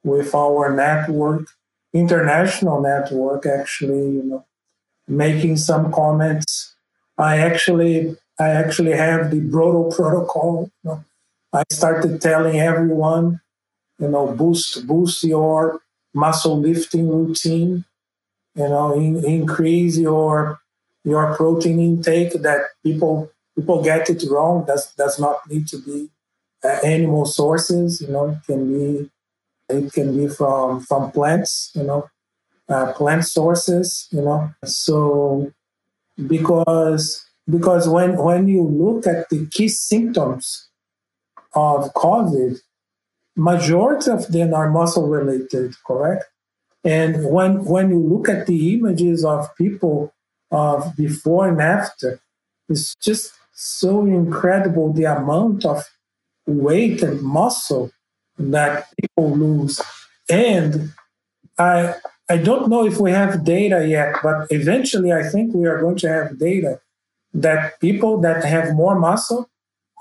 [0.04, 1.46] with our network
[1.96, 4.46] international network actually you know
[5.08, 6.76] making some comments
[7.18, 11.06] i actually i actually have the brotto protocol you know.
[11.54, 13.42] i started telling everyone
[14.00, 15.80] you know boost boost your
[16.14, 17.86] muscle lifting routine
[18.56, 20.60] you know in, increase your
[21.04, 26.10] your protein intake that people people get it wrong does does not need to be
[26.64, 29.10] uh, animal sources you know it can be
[29.70, 32.10] it can be from from plants, you know,
[32.70, 34.52] uh, plant sources, you know.
[34.64, 35.52] So
[36.28, 40.70] because because when when you look at the key symptoms
[41.54, 42.60] of COVID,
[43.36, 46.26] majority of them are muscle related, correct?
[46.84, 50.14] And when when you look at the images of people
[50.52, 52.20] of before and after,
[52.70, 55.84] it's just so incredible the amount of
[56.46, 57.92] weight and muscle
[58.38, 59.82] that people lose.
[60.30, 60.94] And
[61.58, 61.96] I
[62.30, 65.98] I don't know if we have data yet, but eventually I think we are going
[65.98, 66.80] to have data
[67.36, 69.50] that people that have more muscle,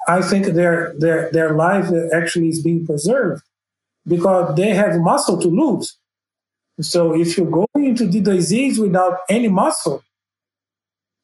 [0.08, 3.42] I think their their their life actually is being preserved
[4.06, 5.96] because they have muscle to lose.
[6.80, 10.02] So if you go into the disease without any muscle,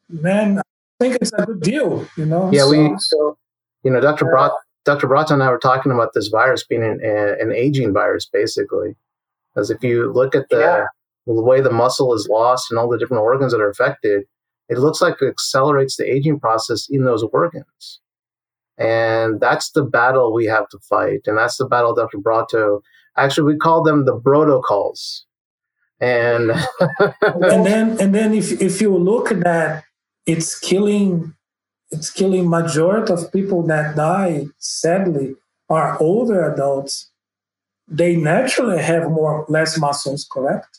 [0.08, 0.62] man, I
[1.00, 2.50] think it's a good deal, you know.
[2.52, 3.38] Yeah, so, we so
[3.82, 4.26] you know, Dr.
[4.26, 4.52] Brat,
[4.85, 5.07] Dr.
[5.07, 8.97] Brotto and I were talking about this virus being an, an aging virus, basically.
[9.55, 10.85] Because if you look at the, Yeah.
[11.26, 14.22] the way the muscle is lost and all the different organs that are affected,
[14.68, 18.01] it looks like it accelerates the aging process in those organs.
[18.78, 21.20] And that's the battle we have to fight.
[21.26, 22.18] And that's the battle Dr.
[22.18, 22.81] Brotto,
[23.16, 25.26] actually, we call them the protocols.
[26.01, 26.51] And
[27.22, 29.85] and then and then if if you look at that,
[30.24, 31.35] it's killing
[31.91, 35.34] it's killing majority of people that die sadly
[35.68, 37.11] are older adults.
[37.88, 40.78] They naturally have more less muscles, correct?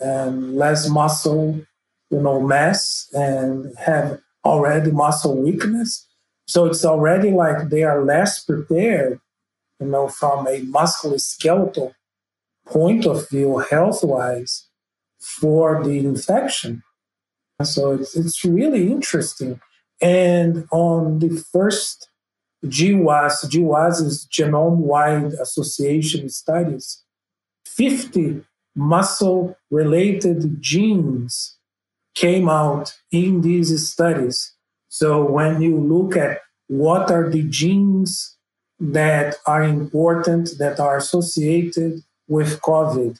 [0.00, 1.60] And less muscle,
[2.10, 6.06] you know, mass and have already muscle weakness.
[6.46, 9.20] So it's already like they are less prepared,
[9.80, 11.92] you know, from a musculoskeletal
[12.66, 14.68] point of view, health wise,
[15.18, 16.82] for the infection.
[17.62, 19.60] So it's, it's really interesting.
[20.00, 22.08] And on the first
[22.64, 27.02] GWAS, GWAS is Genome Wide Association studies,
[27.66, 28.42] 50
[28.74, 31.56] muscle related genes
[32.14, 34.54] came out in these studies.
[34.88, 38.36] So when you look at what are the genes
[38.80, 43.18] that are important, that are associated with COVID,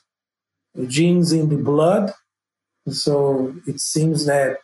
[0.86, 2.12] genes in the blood.
[2.88, 4.58] So it seems that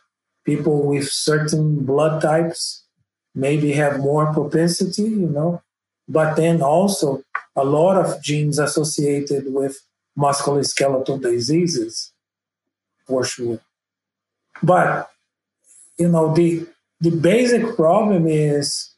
[0.45, 2.85] people with certain blood types
[3.33, 5.61] maybe have more propensity, you know,
[6.07, 7.23] but then also
[7.55, 9.81] a lot of genes associated with
[10.17, 12.13] musculoskeletal diseases,
[13.05, 13.59] for sure.
[14.63, 15.09] But
[15.97, 16.67] you know, the
[17.01, 18.93] the basic problem is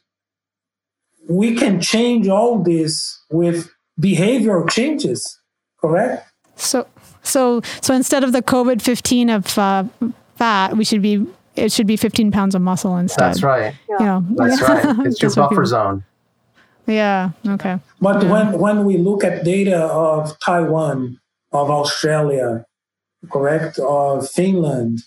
[1.28, 3.70] we can change all this with
[4.00, 5.40] behavioral changes,
[5.80, 6.26] correct?
[6.56, 6.86] So,
[7.22, 9.84] so, so instead of the COVID fifteen of uh,
[10.36, 11.26] fat, we should be
[11.58, 13.24] it should be fifteen pounds of muscle instead.
[13.28, 13.74] that's right.
[13.88, 14.84] You know, That's right.
[15.06, 16.04] It's your That's what buffer people- zone.
[16.86, 17.30] Yeah.
[17.46, 17.78] Okay.
[18.00, 18.32] But Yeah.
[18.32, 21.18] when, when we look at data of Taiwan,
[21.52, 22.64] of Australia,
[23.30, 25.00] correct, of Finland,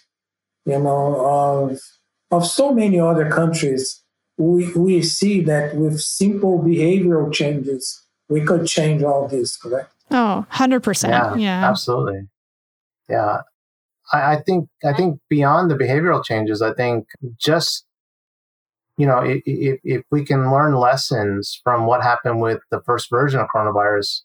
[0.65, 1.79] you know, of
[2.29, 4.01] of so many other countries,
[4.37, 7.83] we we see that with simple behavioral changes,
[8.29, 9.91] we could change all this, correct?
[10.11, 11.09] Oh, 100%.
[11.09, 11.69] Yeah, Yeah.
[11.69, 12.27] absolutely.
[13.09, 13.41] Yeah,
[14.11, 17.07] I, I think I think beyond the behavioral changes, I think
[17.37, 17.85] just
[18.97, 23.09] you know if, if if we can learn lessons from what happened with the first
[23.09, 24.21] version of coronavirus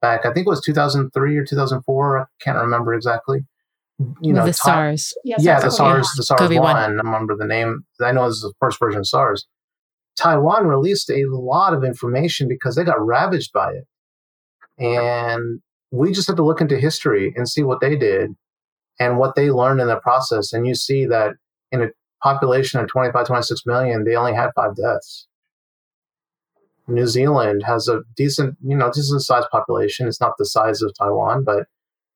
[0.00, 2.18] back, I think it was 2003 or 2004.
[2.18, 3.40] I can't remember exactly.
[4.20, 5.14] You know, the Ti- SARS.
[5.24, 6.74] yeah, the SARS, the SARS COVID one.
[6.74, 6.76] one.
[6.76, 7.84] I remember the name.
[8.00, 9.46] I know it was the first version of SARS.
[10.16, 13.86] Taiwan released a lot of information because they got ravaged by it,
[14.78, 15.60] and
[15.90, 18.36] we just have to look into history and see what they did
[18.98, 20.52] and what they learned in the process.
[20.52, 21.34] And you see that
[21.70, 21.88] in a
[22.22, 25.26] population of 25, 26 million, they only had five deaths.
[26.88, 30.08] New Zealand has a decent, you know, decent sized population.
[30.08, 31.66] It's not the size of Taiwan, but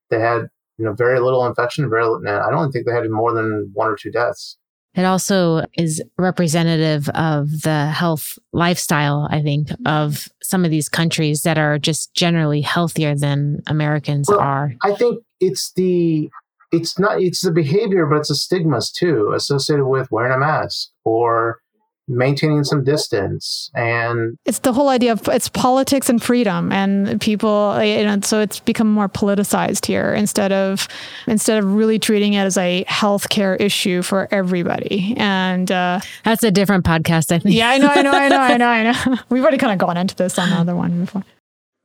[0.09, 0.47] they had,
[0.77, 1.89] you know, very little infection.
[1.89, 4.57] Very, little, I don't think they had more than one or two deaths.
[4.95, 11.41] It also is representative of the health lifestyle, I think, of some of these countries
[11.41, 14.73] that are just generally healthier than Americans Well, are.
[14.83, 16.29] I think it's the,
[16.73, 20.89] it's not, it's the behavior, but it's the stigmas too associated with wearing a mask
[21.05, 21.59] or
[22.07, 27.81] maintaining some distance and it's the whole idea of it's politics and freedom and people
[27.81, 30.89] you know so it's become more politicized here instead of
[31.27, 35.13] instead of really treating it as a healthcare issue for everybody.
[35.17, 37.55] And uh, That's a different podcast, I think.
[37.55, 39.17] yeah i know i know i know i know i know.
[39.29, 41.23] We've already kind of gone into this on the other one before.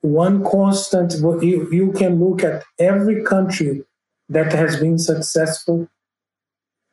[0.00, 3.82] One constant, what you, you can look at every country
[4.28, 5.88] that has been successful,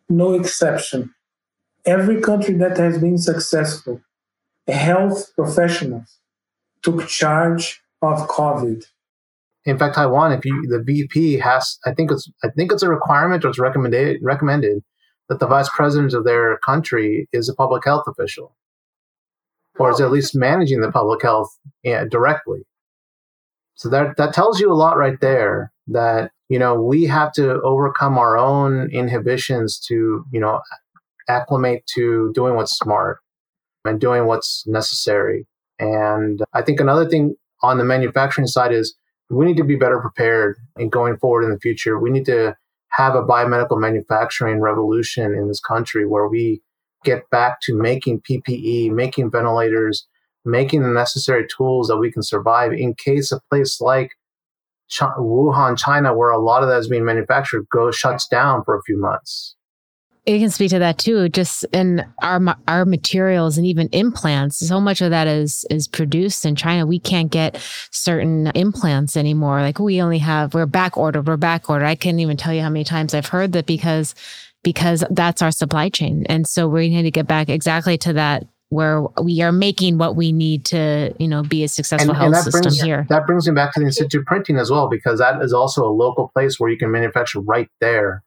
[0.10, 1.14] no exception.
[1.86, 4.02] Every country that has been successful,
[4.68, 6.20] health professionals
[6.84, 8.84] took charge of COVID.
[9.66, 12.90] in fact taiwan if you the vp has i think it's i think it's a
[12.90, 14.84] requirement or it's recommended recommended
[15.30, 18.56] that the vice president of their country is a public health official
[19.78, 21.50] or is at least managing the public health
[22.10, 22.62] directly.
[23.76, 25.72] So that that tells you a lot right there.
[25.88, 30.62] That you know we have to overcome our own inhibitions to you know
[31.28, 33.20] acclimate to doing what's smart
[33.86, 35.46] and doing what's necessary.
[35.80, 38.96] And I think another thing on the manufacturing side is
[39.30, 42.00] we need to be better prepared in going forward in the future.
[42.00, 42.56] We need to
[42.90, 46.62] have a biomedical manufacturing revolution in this country where we
[47.04, 50.08] get back to making PPE, making ventilators,
[50.44, 54.12] making the necessary tools that we can survive in case a place like
[54.90, 58.78] Ch- Wuhan, China, where a lot of that is being manufactured, goes shuts down for
[58.78, 59.56] a few months.
[60.26, 61.30] You can speak to that too.
[61.30, 66.46] Just in our our materials and even implants, so much of that is is produced
[66.46, 66.88] in China.
[66.88, 69.62] We can't get certain implants anymore.
[69.62, 71.28] Like we only have we're back ordered.
[71.28, 71.86] We're back ordered.
[71.86, 74.16] I can't even tell you how many times I've heard that because
[74.64, 78.48] because that's our supply chain, and so we need to get back exactly to that
[78.70, 82.34] where we are making what we need to, you know, be a successful and, health
[82.34, 83.06] and system brings, here.
[83.10, 85.94] That brings me back to the in-situ printing as well, because that is also a
[85.94, 88.24] local place where you can manufacture right there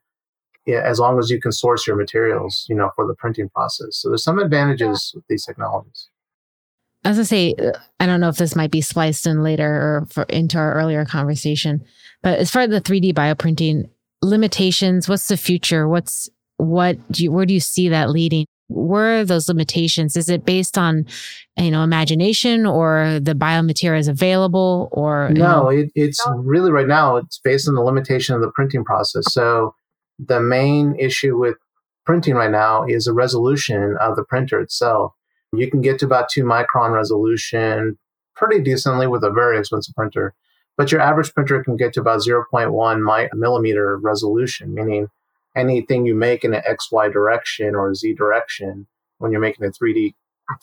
[0.76, 3.96] as long as you can source your materials, you know, for the printing process.
[3.96, 6.08] So there's some advantages with these technologies.
[7.04, 10.06] As I say, uh, I don't know if this might be spliced in later or
[10.10, 11.84] for, into our earlier conversation,
[12.22, 13.88] but as far as the 3D bioprinting
[14.20, 15.88] limitations, what's the future?
[15.88, 18.46] What's what do you, where do you see that leading?
[18.68, 20.16] Where are those limitations?
[20.16, 21.06] Is it based on,
[21.56, 25.30] you know, imagination or the biomaterial is available or?
[25.30, 29.32] No, it, it's really right now, it's based on the limitation of the printing process.
[29.32, 29.74] So
[30.18, 31.56] the main issue with
[32.04, 35.12] printing right now is the resolution of the printer itself.
[35.52, 37.98] You can get to about two micron resolution
[38.34, 40.34] pretty decently with a very expensive printer,
[40.76, 45.08] but your average printer can get to about 0.1 millimeter resolution, meaning
[45.56, 48.86] anything you make in an XY direction or Z direction
[49.18, 50.14] when you're making a 3D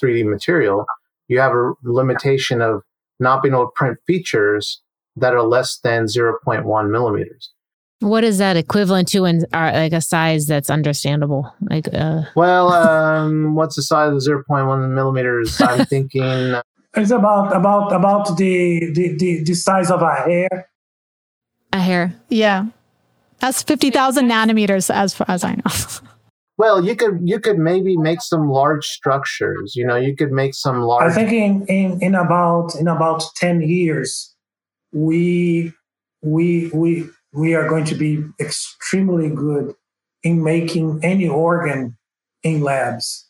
[0.01, 0.85] 3D material,
[1.27, 2.81] you have a limitation of
[3.19, 4.81] not being able to print features
[5.15, 7.51] that are less than 0.1 millimeters.
[7.99, 11.53] What is that equivalent to in uh, like a size that's understandable?
[11.61, 12.23] Like, uh...
[12.35, 15.59] well, um, what's the size of zero point one millimeters?
[15.61, 16.55] I'm thinking
[16.95, 20.69] it's about about about the, the the the size of a hair.
[21.73, 22.67] A hair, yeah,
[23.45, 25.71] that's fifty thousand nanometers, as far as I know.
[26.57, 29.75] Well, you could you could maybe make some large structures.
[29.75, 31.11] You know, you could make some large.
[31.11, 34.33] I think in in, in about in about ten years,
[34.93, 35.73] we
[36.21, 39.73] we we we are going to be extremely good
[40.23, 41.97] in making any organ
[42.43, 43.29] in labs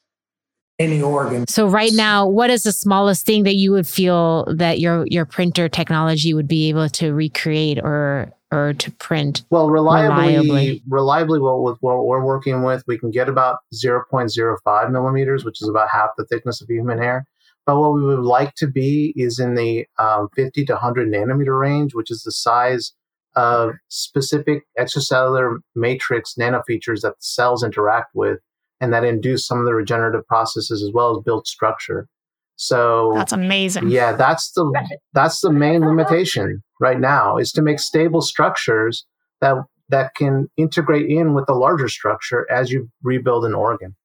[0.77, 4.77] any organ so right now what is the smallest thing that you would feel that
[4.77, 10.35] your your printer technology would be able to recreate or or to print well reliably
[10.35, 15.61] reliably, reliably what, with what we're working with we can get about 0.05 millimeters which
[15.61, 17.25] is about half the thickness of human hair
[17.65, 21.59] but what we would like to be is in the um, 50 to 100 nanometer
[21.59, 22.93] range which is the size
[23.35, 28.39] of specific extracellular matrix nanofeatures that the cells interact with
[28.81, 32.07] and that induce some of the regenerative processes as well as build structure.
[32.55, 33.89] So that's amazing.
[33.89, 35.91] Yeah, that's the that's the main uh-huh.
[35.91, 39.05] limitation right now is to make stable structures
[39.41, 39.57] that
[39.89, 43.95] that can integrate in with the larger structure as you rebuild an organ.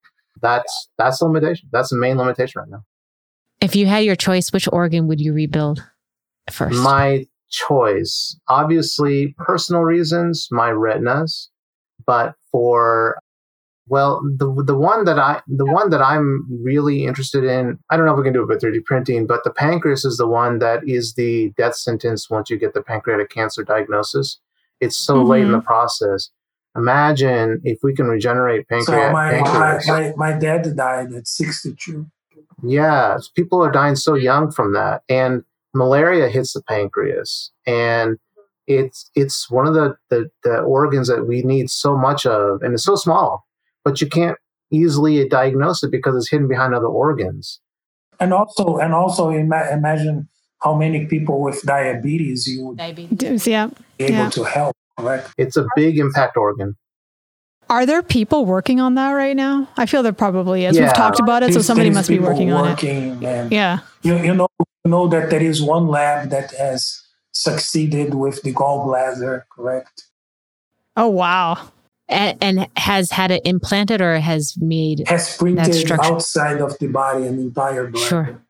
[0.42, 1.68] That's that's the limitation.
[1.72, 2.82] That's the main limitation right now.
[3.60, 5.84] If you had your choice, which organ would you rebuild
[6.50, 6.76] first?
[6.82, 8.38] My choice.
[8.48, 11.50] Obviously, personal reasons, my retinas,
[12.06, 13.18] but for
[13.86, 18.06] well, the the one that I the one that I'm really interested in, I don't
[18.06, 20.58] know if we can do it with 3D printing, but the pancreas is the one
[20.60, 24.38] that is the death sentence once you get the pancreatic cancer diagnosis.
[24.80, 25.30] It's so mm-hmm.
[25.30, 26.30] late in the process.
[26.76, 28.86] Imagine if we can regenerate pancreas.
[28.86, 29.88] So my, pancreas.
[29.88, 32.06] My, my, my dad died at 62.
[32.62, 35.02] Yeah, people are dying so young from that.
[35.08, 35.42] And
[35.74, 38.18] malaria hits the pancreas and
[38.66, 42.74] it's it's one of the, the, the organs that we need so much of and
[42.74, 43.46] it's so small
[43.84, 44.36] but you can't
[44.70, 47.60] easily diagnose it because it's hidden behind other organs
[48.18, 50.28] and also and also ima- imagine
[50.62, 53.68] how many people with diabetes you would diabetes, yeah.
[53.98, 54.30] be able yeah.
[54.30, 56.76] to help correct it's a big impact organ
[57.70, 59.68] are there people working on that right now?
[59.76, 60.76] I feel there probably is.
[60.76, 60.86] Yeah.
[60.86, 63.52] We've talked about it, so somebody must be working, working on it.
[63.52, 63.78] Yeah.
[64.02, 67.00] You, you know, you know that there is one lab that has
[67.30, 70.08] succeeded with the gallbladder, correct?
[70.96, 71.70] Oh wow!
[72.10, 77.24] And, and has had it implanted or has made has printed outside of the body
[77.24, 78.06] an entire bladder.
[78.06, 78.40] Sure.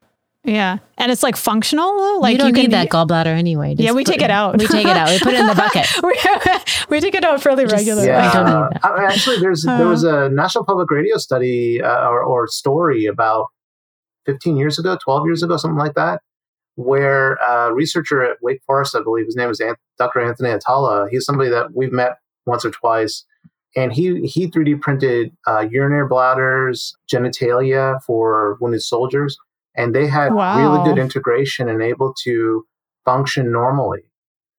[0.42, 2.20] Yeah, and it's like functional.
[2.20, 3.74] Like you don't you need that gallbladder anyway.
[3.74, 4.58] Just yeah, we take it, it out.
[4.58, 5.10] We take it out.
[5.10, 5.86] We put it in the bucket.
[6.02, 8.08] we, we take it out fairly Just, regularly.
[8.08, 13.48] Yeah, actually, there's there was a National Public Radio study uh, or, or story about
[14.24, 16.22] 15 years ago, 12 years ago, something like that,
[16.76, 19.60] where a researcher at Wake Forest, I believe his name is
[19.98, 20.20] Dr.
[20.20, 22.16] Anthony Atala, he's somebody that we've met
[22.46, 23.24] once or twice.
[23.76, 29.36] And he, he 3D printed uh, urinary bladders, genitalia for wounded soldiers.
[29.76, 30.58] And they had wow.
[30.58, 32.64] really good integration and able to
[33.04, 34.02] function normally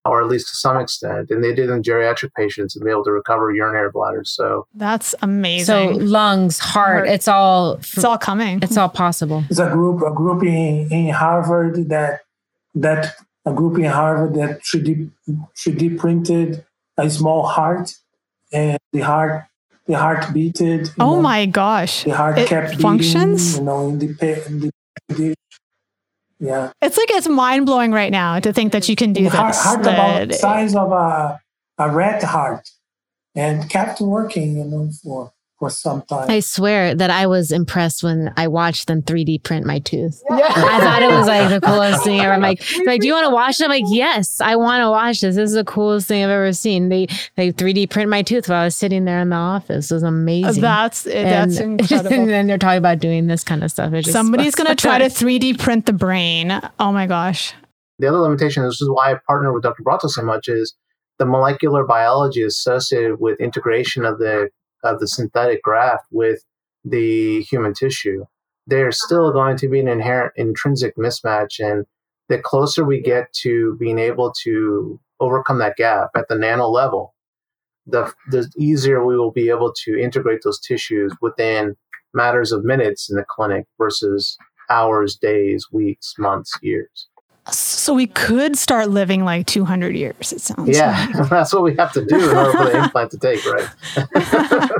[0.04, 1.30] or at least to some extent.
[1.30, 4.32] And they did in geriatric patients and be able to recover urinary bladders.
[4.34, 5.66] So that's amazing.
[5.66, 7.08] So lungs, heart, heart.
[7.08, 8.60] it's all it's all coming.
[8.62, 9.44] It's all possible.
[9.48, 12.20] It's a group, a group in, in Harvard that
[12.74, 13.14] that
[13.44, 15.10] a group in Harvard that 3D
[15.56, 16.64] 3D printed
[16.98, 17.94] a small heart
[18.52, 19.44] and the heart
[19.86, 20.90] the heart beated.
[20.98, 22.04] Oh know, my gosh!
[22.04, 23.52] The heart it kept functions.
[23.52, 24.60] Beating, you know, in the, in
[25.08, 25.34] the
[26.38, 26.72] yeah.
[26.80, 29.62] It's like it's mind blowing right now to think that you can do heart, this.
[29.62, 31.40] Heart about the size of a
[31.78, 32.68] a rat heart,
[33.34, 35.32] and kept working, you know, for
[35.62, 36.28] for some time.
[36.28, 40.20] I swear that I was impressed when I watched them 3D print my tooth.
[40.28, 40.38] Yeah.
[40.48, 42.32] I thought it was like the coolest thing ever.
[42.32, 43.64] I'm like, like, do you want to watch it?
[43.64, 45.36] I'm like, yes, I want to watch this.
[45.36, 46.88] This is the coolest thing I've ever seen.
[46.88, 47.06] They
[47.36, 49.92] they 3D print my tooth while I was sitting there in the office.
[49.92, 50.62] It was amazing.
[50.62, 52.12] That's eh, that's and, incredible.
[52.12, 53.94] and then they're talking about doing this kind of stuff.
[54.04, 56.60] Somebody's gonna try to 3D print the brain.
[56.80, 57.54] Oh my gosh.
[58.00, 59.84] The other limitation, this is why I partner with Dr.
[59.84, 60.74] Brotto so much, is
[61.20, 64.48] the molecular biology associated with integration of the
[64.82, 66.44] of the synthetic graft with
[66.84, 68.24] the human tissue,
[68.66, 69.32] there's still uh-huh.
[69.32, 71.58] going to be an inherent intrinsic mismatch.
[71.58, 71.86] And
[72.28, 77.14] the closer we get to being able to overcome that gap at the nano level,
[77.86, 81.76] the, the easier we will be able to integrate those tissues within
[82.14, 84.36] matters of minutes in the clinic versus
[84.70, 87.08] hours, days, weeks, months, years.
[87.82, 90.32] So we could start living like 200 years.
[90.32, 90.68] It sounds.
[90.68, 91.28] Yeah, like.
[91.30, 93.68] that's what we have to do in order for the implant to take right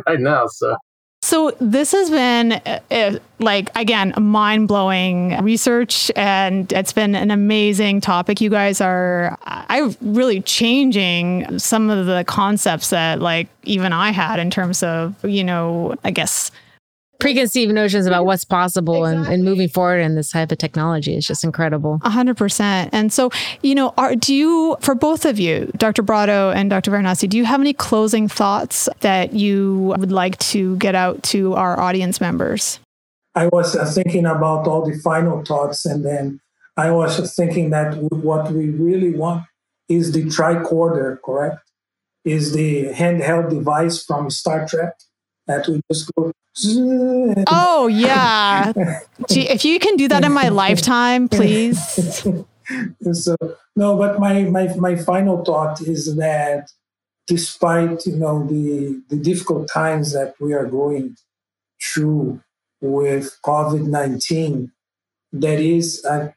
[0.07, 0.47] right now.
[0.47, 0.77] So.
[1.21, 8.01] So this has been uh, like again mind blowing research, and it's been an amazing
[8.01, 8.41] topic.
[8.41, 14.39] You guys are, I really changing some of the concepts that like even I had
[14.39, 16.53] in terms of you know I guess
[17.23, 19.27] preconceived notions about what's possible exactly.
[19.27, 22.01] and, and, moving forward in this type of technology is just incredible.
[22.03, 22.91] A hundred percent.
[22.93, 23.31] And so,
[23.63, 26.03] you know, are, do you, for both of you, Dr.
[26.03, 26.91] Brotto and Dr.
[26.91, 31.55] Varanasi, do you have any closing thoughts that you would like to get out to
[31.55, 32.81] our audience members?
[33.37, 36.41] I was uh, thinking about all the final thoughts, and then
[36.77, 39.45] I was thinking that what we really want
[39.89, 41.61] is the tricorder, correct?
[42.25, 44.95] Is the handheld device from Star Trek
[45.47, 46.33] that we just go
[47.47, 48.73] Oh yeah.
[49.29, 51.81] Gee, if you can do that in my lifetime, please.
[53.13, 53.37] so
[53.75, 56.71] no, but my, my my final thought is that
[57.27, 61.17] despite you know the the difficult times that we are going
[61.83, 62.43] through
[62.83, 64.73] with COVID nineteen,
[65.33, 66.35] there is a,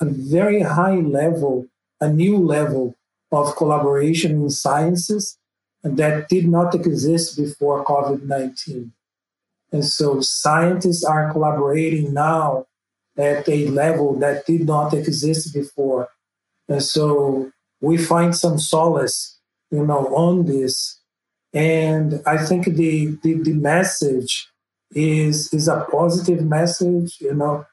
[0.00, 1.66] a very high level,
[2.00, 2.94] a new level
[3.32, 5.39] of collaboration in sciences
[5.82, 8.92] that did not exist before COVID nineteen
[9.72, 12.66] and so scientists are collaborating now
[13.16, 16.08] at a level that did not exist before.
[16.68, 17.50] And so
[17.80, 19.38] we find some solace,
[19.70, 21.00] you know, on this.
[21.52, 24.48] And I think the, the, the message
[24.92, 27.66] is, is a positive message, you know.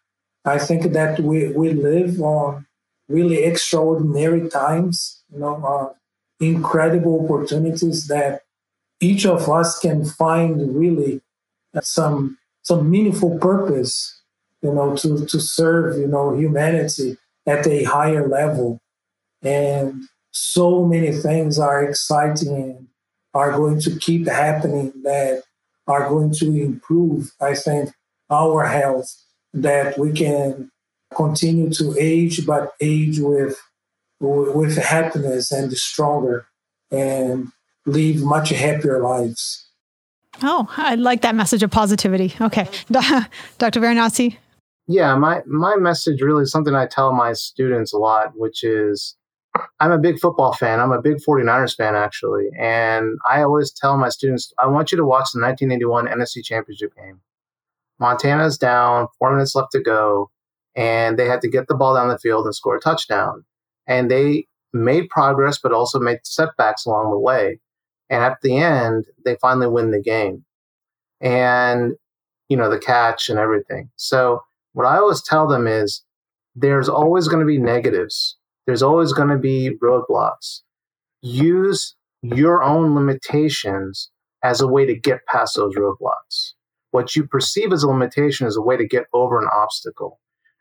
[0.45, 2.65] I think that we, we live on
[3.07, 5.93] really extraordinary times, you know, uh,
[6.39, 8.41] incredible opportunities that
[8.99, 11.22] each of us can find really
[11.76, 14.22] uh, some some meaningful purpose,
[14.61, 18.80] you know, to to serve, you know, humanity at a higher level.
[19.41, 22.88] And so many things are exciting and
[23.34, 25.43] are going to keep happening that
[25.88, 27.91] are going to improve, I think,
[28.30, 29.15] our health,
[29.53, 30.69] that we can
[31.15, 33.57] continue to age, but age with
[34.19, 36.48] with happiness and stronger
[36.91, 37.49] and
[37.85, 39.65] live much happier lives.
[40.44, 42.34] Oh, I like that message of positivity.
[42.39, 42.68] Okay.
[42.91, 43.27] Dr.
[43.80, 44.38] Varanasi?
[44.88, 49.15] Yeah, my, my message really is something I tell my students a lot, which is
[49.80, 50.80] I'm a big football fan.
[50.80, 52.49] I'm a big 49ers fan, actually.
[52.57, 56.95] And I always tell my students, I want you to watch the 1981 NFC Championship
[56.95, 57.22] game.
[57.99, 60.30] Montana's down, four minutes left to go,
[60.76, 63.44] and they had to get the ball down the field and score a touchdown.
[63.88, 67.59] And they made progress, but also made setbacks along the way.
[68.09, 70.45] And at the end, they finally win the game.
[71.22, 71.93] And,
[72.49, 73.89] you know, the catch and everything.
[73.95, 74.41] So
[74.73, 76.03] what I always tell them is
[76.55, 78.38] there's always going to be negatives.
[78.65, 80.61] There's always going to be roadblocks.
[81.22, 84.09] Use your own limitations
[84.43, 86.53] as a way to get past those roadblocks.
[86.91, 90.19] what you perceive as a limitation is a way to get over an obstacle.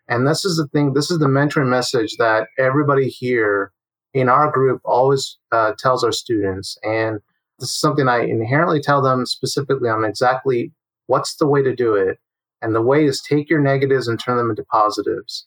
[0.08, 3.72] And this is the thing, this is the mentoring message that everybody here
[4.14, 6.78] in our group always uh, tells our students.
[6.82, 7.20] And
[7.58, 10.72] this is something I inherently tell them specifically on exactly
[11.06, 12.18] what's the way to do it.
[12.62, 15.46] And the way is take your negatives and turn them into positives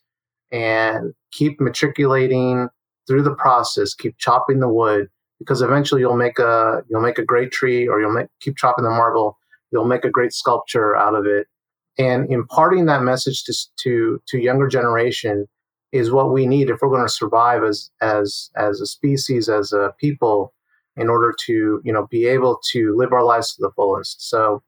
[0.52, 2.68] and keep matriculating
[3.06, 5.08] through the process, keep chopping the wood
[5.38, 8.84] because eventually you'll make a you'll make a great tree or you'll make, keep chopping
[8.84, 9.38] the marble,
[9.72, 11.48] you'll make a great sculpture out of it.
[12.00, 15.46] And imparting that message to to to younger generation
[15.92, 19.72] is what we need if we're going to survive as as as a species as
[19.72, 20.54] a people
[20.96, 24.62] in order to you know be able to live our lives to the fullest so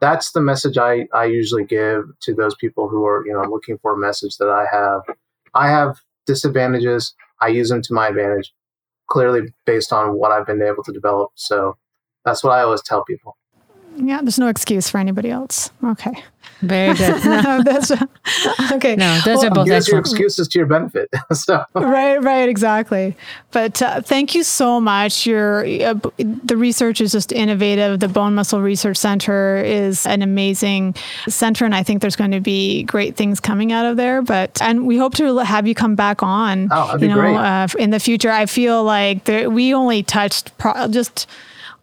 [0.00, 3.78] that's the message I, I usually give to those people who are you know looking
[3.78, 5.02] for a message that I have.
[5.54, 7.14] I have disadvantages.
[7.40, 8.52] I use them to my advantage,
[9.08, 11.30] clearly based on what I've been able to develop.
[11.36, 11.76] So
[12.24, 13.36] that's what I always tell people.
[13.96, 15.70] Yeah, there's no excuse for anybody else.
[15.82, 16.22] Okay.
[16.60, 17.22] Very good.
[17.64, 17.90] That's,
[18.72, 18.96] okay.
[18.96, 21.10] No, those well, are both use your excuses to your benefit.
[21.32, 21.64] so.
[21.74, 23.16] Right, right, exactly.
[23.50, 25.26] But uh, thank you so much.
[25.26, 28.00] Your uh, the research is just innovative.
[28.00, 30.94] The Bone Muscle Research Center is an amazing
[31.28, 34.22] center, and I think there's going to be great things coming out of there.
[34.22, 36.68] But and we hope to have you come back on.
[36.70, 37.36] Oh, that'd you know, great.
[37.36, 38.30] Uh, in the future.
[38.30, 41.26] I feel like there, we only touched pro- just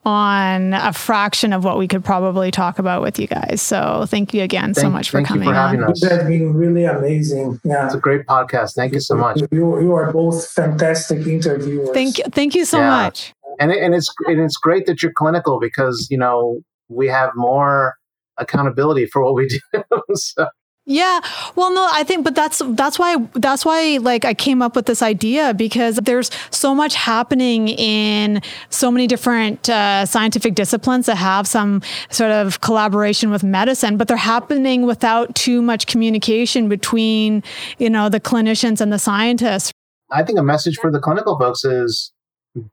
[0.03, 3.61] on a fraction of what we could probably talk about with you guys.
[3.61, 5.91] So thank you again so much for coming for having on.
[5.91, 6.01] Us.
[6.01, 7.59] That's been really amazing.
[7.63, 7.85] Yeah.
[7.85, 8.73] It's a great podcast.
[8.73, 9.41] Thank you so much.
[9.51, 11.91] You, you are both fantastic interviewers.
[11.93, 12.23] Thank you.
[12.31, 12.89] Thank you so yeah.
[12.89, 13.33] much.
[13.59, 17.31] And, it, and it's and it's great that you're clinical because, you know, we have
[17.35, 17.95] more
[18.37, 19.83] accountability for what we do.
[20.15, 20.47] so
[20.85, 21.19] yeah.
[21.55, 24.87] Well, no, I think, but that's, that's why, that's why, like, I came up with
[24.87, 31.17] this idea because there's so much happening in so many different uh, scientific disciplines that
[31.17, 37.43] have some sort of collaboration with medicine, but they're happening without too much communication between,
[37.77, 39.71] you know, the clinicians and the scientists.
[40.09, 42.11] I think a message for the clinical folks is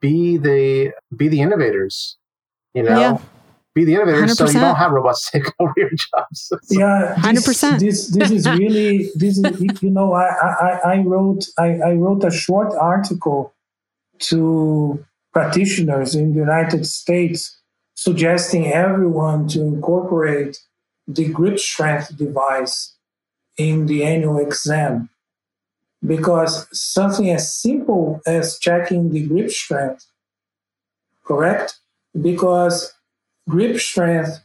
[0.00, 2.16] be the, be the innovators,
[2.74, 2.98] you know?
[2.98, 3.18] Yeah
[3.78, 4.36] be the innovator 100%.
[4.36, 6.52] so you don't have robots take over your jobs.
[6.70, 7.80] yeah, hundred percent.
[7.80, 10.26] This this is really this is you know I
[10.68, 13.54] I, I wrote I, I wrote a short article
[14.30, 17.40] to practitioners in the United States
[17.94, 20.58] suggesting everyone to incorporate
[21.06, 22.94] the grip strength device
[23.56, 25.08] in the annual exam
[26.06, 30.06] because something as simple as checking the grip strength
[31.24, 31.80] correct
[32.28, 32.94] because
[33.48, 34.40] grip strength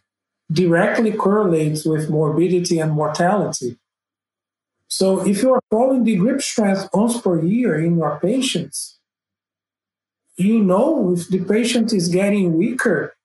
[0.52, 3.78] directly correlates with morbidity and mortality.
[4.88, 9.00] So if you are following the grip strength once per year in your patients,
[10.38, 13.16] you know if the patient is getting weaker,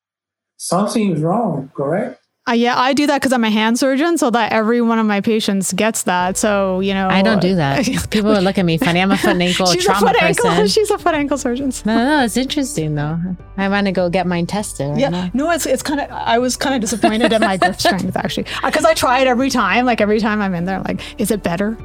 [0.57, 2.18] something is wrong, correct?
[2.49, 5.05] Uh, yeah, I do that because I'm a hand surgeon, so that every one of
[5.05, 6.39] my patients gets that.
[6.39, 7.85] So you know, I don't do that.
[8.11, 9.01] People would look at me funny.
[9.01, 10.47] I'm a foot and ankle She's trauma a foot person.
[10.47, 10.67] Ankle.
[10.67, 11.73] She's a foot ankle surgeon.
[11.85, 13.19] No, no, it's interesting though.
[13.59, 14.91] I want to go get mine tested.
[14.91, 15.31] Right yeah, now.
[15.35, 16.11] no, it's it's kind of.
[16.11, 19.51] I was kind of disappointed in my grip strength actually because I try it every
[19.51, 19.85] time.
[19.85, 21.77] Like every time I'm in there, like, is it better?